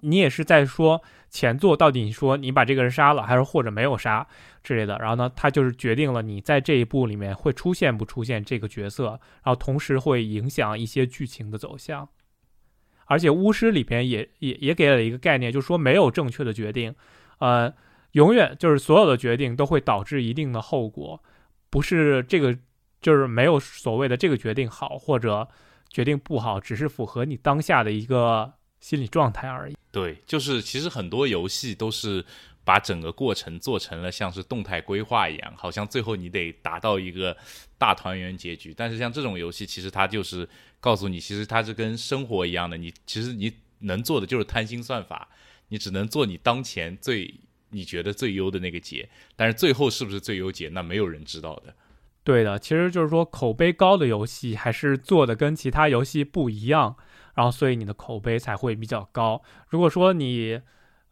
[0.01, 1.01] 你也是在说。
[1.33, 4.27] 前作到底你说你把这个人杀了，还是或者没有杀
[4.61, 4.99] 之类的？
[4.99, 12.07] 然后呢，他就是决定了你在这一部里面会出现不出现这个角色，然后同时会影响一些剧情的走向。
[13.05, 16.93] 而且巫师里边也也也给了一个概念，就是说没有正确的决定，
[17.39, 17.73] 呃，
[18.11, 21.19] 永远就是所有的决定都会导致一定的后果，
[21.71, 22.55] 不是这个
[23.01, 25.49] 就是没有所谓的这个决定好或者
[25.93, 28.51] 决定不好，只是符合你当下的一个。
[28.83, 29.77] 心理状态而已。
[29.93, 32.21] 对，就是其实很多游戏都是
[32.65, 37.33] 把整个过程做成了像是动态规划一样，好像最后你得达到一个
[37.77, 38.73] 大团圆结局。
[38.75, 40.45] 但是像这种游戏，其实它就是
[40.81, 45.29] 告诉你，其实它是跟生活一样的，你其实你能做的就是贪心算法，
[45.69, 47.33] 你只能做你当前最
[47.69, 49.07] 你觉得最优的那个解。
[49.37, 51.73] 但是最后是不是最优解，那没有人知道的。
[52.23, 56.95] 对的，其实就是说口碑高的游戏还是做的跟其他游戏不一样。
[57.35, 59.41] 然后所以你的口碑才会比较高。
[59.69, 60.61] 如果说你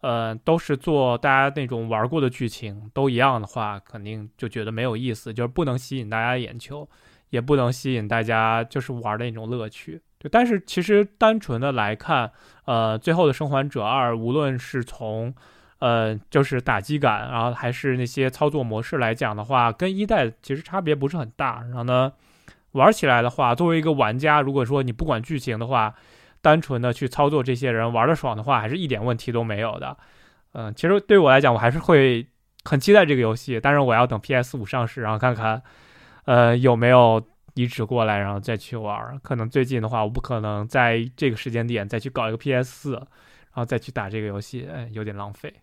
[0.02, 6.88] 呃都是做大家那种玩过的剧情都一样的话，肯定就觉得没有意思，就是不能吸引大家眼球，
[7.32, 10.02] 也不能吸引大家就是玩的那种乐趣。
[10.20, 12.32] 对，但是其实单纯的来看，
[12.66, 15.34] 呃，最后的生还者二，无论是从
[15.82, 21.62] 呃，就是打击感，然后还是那些操作模式来讲的话，跟一代其实差别不是很大。
[21.64, 22.14] 然后呢，
[22.74, 25.96] 玩起来的话，作为一个玩家，如果说你不管剧情的话，
[26.40, 29.98] 单纯的去操作这些人玩的爽的话，还是一点问题都没有的。
[30.54, 32.28] 嗯，其实对我来讲，我还是会
[32.64, 35.64] 很期待这个游戏，但是我要等 PS 五上市，然后看看，
[36.26, 37.26] 呃，有没有
[37.56, 39.20] 移植过来，然后再去玩。
[39.24, 45.61] 可能最近的话，我不可能在这个时间点再去搞一个 PS 四，然后再去打这个游戏，哎，有点浪费。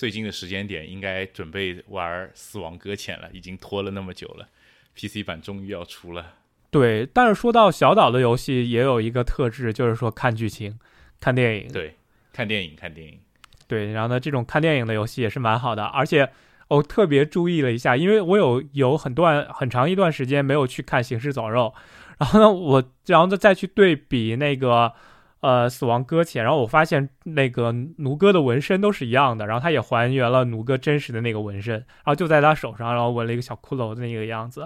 [0.00, 4.48] 最近的时间点应该准备玩《死亡搁浅》了，已经拖了那么久了
[4.94, 6.36] ，PC 版终于要出了。
[6.70, 10.78] 对，但是说到小岛的游戏，也有一个特质，就是说看剧情、
[11.20, 11.70] 看电影。
[11.70, 11.96] 对，
[12.32, 13.20] 看电影，看电影。
[13.68, 16.30] 对，然后呢，这种看电影的游戏也是蛮好的，而且
[16.68, 21.74] 我特别注意了一下，因为我有有很段很长一段时间没有去看《行尸走肉》，
[22.18, 24.94] 然后呢，我然后呢再去对比那个。
[25.40, 34.60] 呃，死亡搁浅，然后我发现那个奴哥的纹身都是一样的，然后他也还原了奴哥真实的那个纹身，然后就在他手上，然后纹了一个小骷髅的那个样子，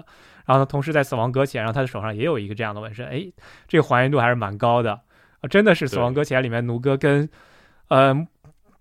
[0.45, 3.25] 然后呢，同时在死亡搁浅，然后他的手上也有一个这样的纹身，哎，
[3.69, 4.99] 这个还原度还是蛮高的，
[5.39, 7.29] 啊，真的是死亡搁浅里面奴哥跟，
[7.87, 8.27] 呃，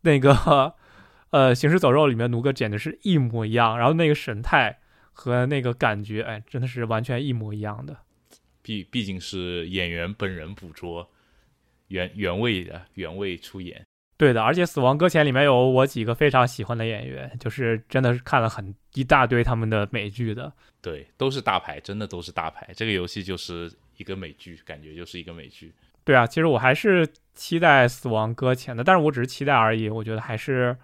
[0.01, 0.75] 那个，
[1.31, 4.81] 呃，行尸走肉里面奴哥简直是一模一样，然后那个神态
[5.13, 7.99] 和那个感觉，哎，真的是完全一模一样的，
[8.63, 11.09] 毕毕竟是演员本人捕捉。
[11.95, 13.81] 原原味的原味出演，
[14.17, 22.69] 对的，而且《死亡搁浅》里面有我几个非常喜欢的演员，就是真的是看了很一大堆他们的美剧的，对，都是大牌，真的都是大牌。
[22.75, 25.73] 这个游戏就是一个美剧，感觉就是一个美剧。
[26.03, 30.77] 对啊，其实我还是期待《死亡搁浅》的，但是我只是期待而已，我觉得还是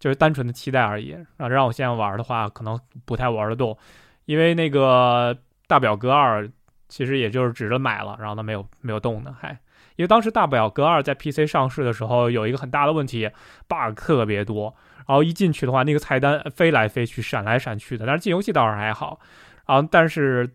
[0.00, 1.10] 就是单纯的期待而已。
[1.36, 3.78] 然后让我现在玩的话，可能不太玩得动，
[4.24, 5.38] 因为那个
[5.68, 6.50] 大表哥二
[6.88, 9.56] 其实也就是指着买了，然后他没有没有动呢，还。
[9.98, 13.28] 因为当时大表哥二在 PC 上市的时候有一个很大的问题
[13.66, 18.06] ，bug 特别多，然后一进去的话，那个菜单飞来飞去、闪来闪去的。
[18.06, 19.18] 但是进游戏倒是还好，
[19.66, 20.48] 然后但是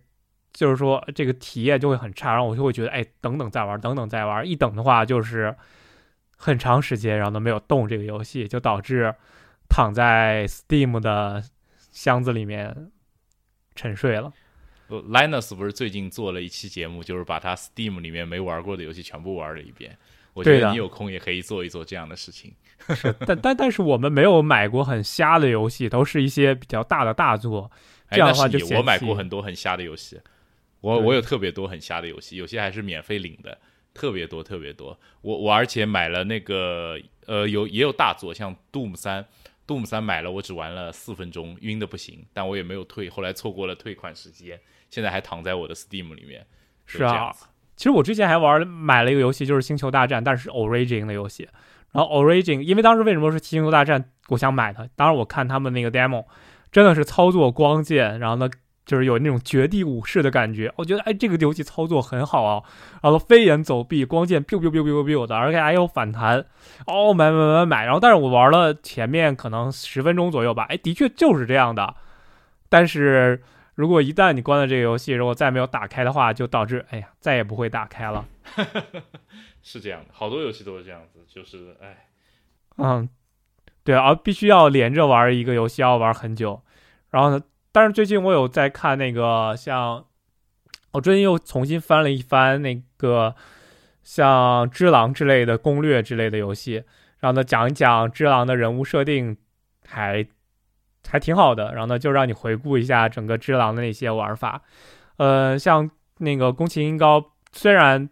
[0.54, 5.54] 就是说这个体验就会很差，然后我就会觉得，哎，等等再玩，等等再玩，一等的话就是
[6.38, 9.14] 很长时间，然后都没有动这个游戏，就导致
[9.68, 11.44] 躺在 Steam 的
[11.92, 12.92] 箱子里面
[13.76, 14.32] 沉睡了。
[15.02, 19.98] Linus 不是最近做了一期节目，就是把他 Steam 里面没玩过的游戏全部玩了一遍。
[20.34, 22.54] 我觉得你有空也可以做一做这样的事情。
[22.96, 27.70] 是，但但但是我们没有买过很瞎的游戏，都是一些比较大的大作。
[28.10, 30.20] 这样的话就我买过很多很瞎的游戏，
[30.82, 33.58] 我我有特别多很瞎的游戏，有些还是免费领的，
[33.94, 35.00] 特别多特别多。
[35.22, 39.26] 我我而且买了那个呃有也有大作，像 Doom 三。
[39.66, 43.10] Doom 三买了，我只玩了四分钟，晕的不行，但我也没有退。
[43.10, 44.60] 后来错过了退款时间，
[44.94, 46.46] 现在还躺在我的 Steam 里面。
[46.86, 47.34] 是啊，
[47.76, 51.50] 其实我之前还玩买了一个游戏，就是《星球大战》，但是 Origin 的游戏。
[51.92, 54.88] 然后 Origin，因为当时为什么是《星球大战》，我想买它。
[54.96, 56.26] 当时我看他们那个 demo，
[56.72, 58.48] 真的是操作光剑，然后呢。
[58.86, 62.62] 就是有那种绝地武士的感觉，我觉得哎，这个游戏操作很好啊，
[63.02, 66.46] 然后飞檐走壁，光剑 biu biu biu biu biu 的，而且还有反弹，
[66.86, 71.96] 哦，买买买买，然后但是我玩了前面可能十分钟左右吧，哎，的确就是这样的，
[72.68, 73.42] 但是
[73.76, 78.26] 如果一旦你关了这个游戏，如果再没有打开的话，就导致哎呀，再也不会打开了。
[79.62, 82.08] 是这样的，好多游戏都是这样子，就是哎，
[82.78, 83.10] 嗯，
[83.84, 86.62] 对啊，必须要连着玩一个游戏，要玩很久，
[87.10, 87.42] 然后呢？
[87.72, 90.06] 但是最近我有在看那个，像
[90.92, 93.34] 我最近又重新翻了一番那个
[94.04, 96.84] 像《只狼》之类的攻略之类的游戏，
[97.20, 99.38] 然后呢讲一讲《只狼》的人物设定，
[99.88, 100.24] 还
[101.10, 101.72] 还挺好的。
[101.74, 104.62] 然后呢就让你回顾一下整个《只狼》的那些玩法。
[105.18, 108.10] 呃，像那个宫崎英高，虽然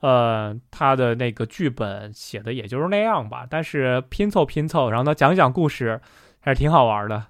[0.00, 6.00] 呃他的那个剧本写的也就是那样吧，但是拼凑拼凑，然后呢讲讲故事，
[6.40, 7.26] 还是挺好玩的。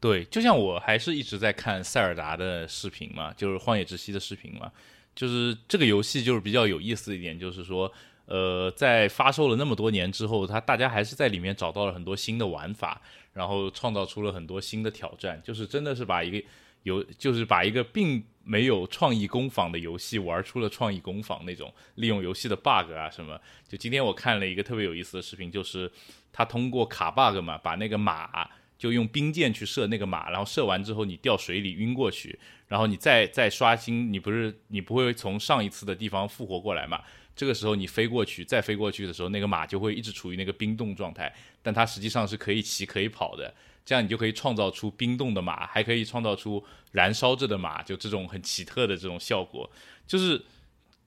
[0.00, 4.70] 对，就像我还是一直在看塞尔达的视频嘛，就是《荒野之息》的视频嘛，
[5.12, 7.92] 就是这个游戏就是比较有意思一点，就是说，
[8.26, 13.02] 呃，在发售了那么多年之后，它大家还是在里面找到了很多新的玩法，
[13.38, 16.42] 然后创造出了很多新的挑战，就是真的是把一个
[16.82, 23.40] 游，就是把一个并没有创意工坊的游戏玩出了创意工坊那种，利用游戏的 bug 啊什么。
[23.68, 25.90] 就今天我看了一个特别有意思的视频，就是
[26.32, 28.50] 他通过卡 bug 嘛，把那个马。
[28.78, 37.02] 就用冰箭去射那个马，然后射完之后你掉水里晕过去，然后你再再刷新，你不是你不会从上一次的地方复活过来嘛？
[37.38, 41.32] 这个时候你飞过去，再飞过去的时候，那个马就会一直处于那个冰冻状态，
[41.62, 43.54] 但它实际上是可以骑可以跑的。
[43.84, 49.70] 这样你就可以创造出冰冻的马，还可以创造出燃烧着的马，就这种很奇特的这种效果。
[50.06, 50.44] 就是，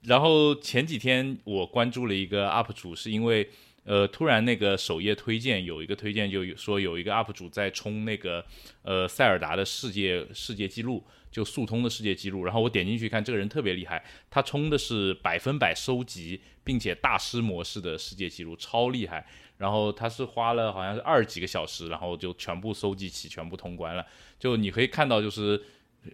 [0.03, 3.49] 然后前几天我关注了一个 UP 主，是因为。
[3.83, 8.45] 呃，突然那个首页推荐有一个推荐，就说有一个 UP 主在冲那个
[8.83, 12.43] 呃塞尔达的世界世界纪录，就速通的世界纪录。
[12.43, 19.25] 然后我点进去看，这个人特别厉害，他冲的是百分百收集并且大师模式的世界纪录，超厉害。
[19.57, 24.05] 然后他是花了好像是二十几个小时，然后就全部收集齐，全部通关了。
[24.39, 25.61] 就你可以看到，就是。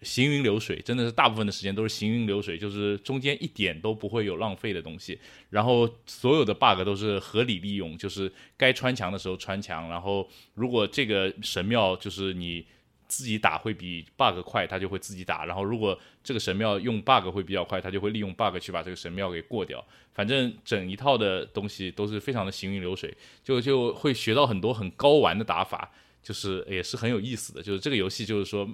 [0.01, 5.17] 行云流水，真的是大部分的时间都是行云流水，就是中间一点都不会有浪费的东西。
[5.49, 9.89] 然后所有的 bug 都是合理利用，就是该穿墙的时候穿墙。
[9.89, 12.65] 然后如果这个神庙就是你
[13.07, 15.45] 自己打会比 bug 快，它就会自己打。
[15.45, 19.81] 然后如果这个神庙用 bug 会比较快，它就会利用 bug 去把这个神庙给过掉。
[20.13, 25.89] 反正整一套的东西都是非常的行云流水，就就会学到很多很高玩的打法，
[26.21, 27.63] 就是也是很有意思的。
[27.63, 28.69] 就是这个游戏就是说。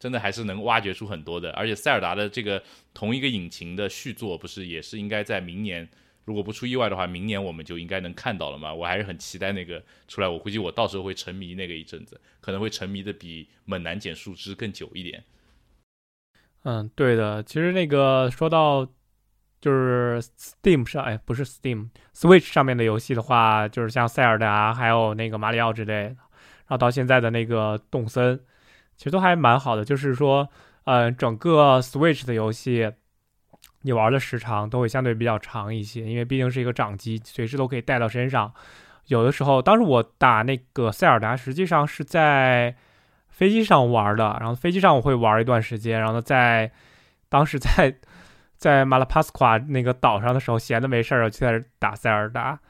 [0.00, 2.60] 真的还是能挖掘出很多的，而且塞尔达的这个
[2.94, 5.86] 同一个引擎的续作，不是也是应该在明年，
[6.24, 8.72] 如果不出意外的话，明年我们就应该能看到了嘛？
[8.72, 15.22] 我还是很期待那个出来，我估计我到时候会沉迷那个一阵子，可能会沉迷的比猛男捡树枝更久一点。
[16.64, 18.86] 嗯，对的，其实那个说到
[19.60, 26.16] 就是 Steam 上，哎，不是 Steam，Switch 上面的游戏的话，就是像塞尔达还有那个马里奥之类的，然
[26.68, 28.40] 后到现在的那个动森。
[29.00, 30.46] 其实都还蛮好的，就是说，
[30.84, 32.92] 呃，整个 Switch 的游戏，
[33.80, 38.52] 你玩的时长都会相对比较长一些，因为毕竟是一个掌机，随时都可以带到身上。
[39.06, 42.76] 有的时候，当时我打那个塞尔达，实际上是在
[43.30, 46.70] 飞机上玩的，然后飞机上我会玩一段时间，然后呢，在
[47.30, 47.96] 当时在
[48.58, 52.60] 在马拉帕斯夸那个岛上的时候，闲的没事儿就在这打塞尔达，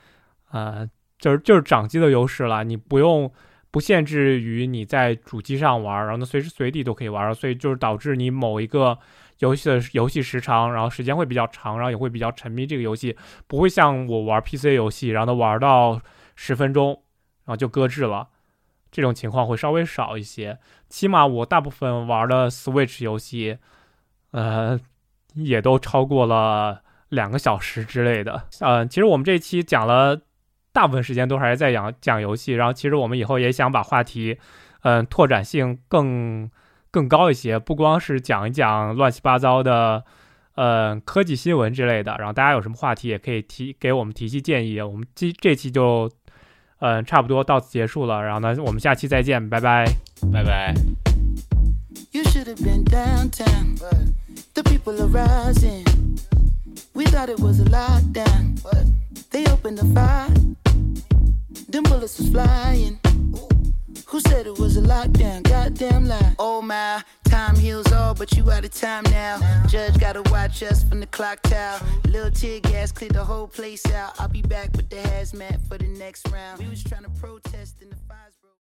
[0.52, 3.32] 呃，就是就是掌机的优势了，你不用。
[3.70, 8.98] 不限制于你在主机上玩，然后呢随时随地都可以玩，所以就是导致你某一个
[9.38, 13.16] 游戏的游戏时长，然后时间会比较长，然后也会比较沉迷这个游戏，
[13.46, 16.00] 不会像我玩 PC 游戏，然后呢玩到
[16.34, 17.02] 十分钟，
[17.44, 18.28] 然后就搁置了，
[18.90, 20.58] 这种情况会稍微少一些。
[20.88, 23.58] 起码我大部分玩的 Switch 游戏，
[24.32, 24.80] 呃，
[25.34, 28.48] 也都超过了两个小时之类的。
[28.58, 30.22] 呃，其实我们这期讲了。
[30.72, 34.38] 大部分时间都还是在讲讲游戏，然后其实我们以后也想把话题，
[34.82, 36.48] 嗯，拓展性更
[36.90, 40.04] 更高一些，不光是讲一讲乱七八糟的，
[40.54, 42.14] 呃，科技新闻之类的。
[42.18, 44.80] 然后大家有什么话题也可以提给我们提些建议。
[44.80, 46.08] 我们这这期就，
[46.78, 48.22] 嗯，差不多到此结束了。
[48.22, 49.84] 然后呢，我们下期再见，拜拜，
[50.32, 50.74] 拜拜。
[59.30, 60.56] They opened the fire.
[61.68, 62.98] Them bullets was flying.
[64.06, 65.42] Who said it was a lockdown?
[65.44, 66.34] Goddamn lie.
[66.38, 69.38] Oh my, time heals all, but you out of time now.
[69.68, 71.80] Judge gotta watch us from the clock tower.
[72.08, 74.18] Little tear gas cleared the whole place out.
[74.18, 76.58] I'll be back with the hazmat for the next round.
[76.58, 78.09] We was trying to protest in the.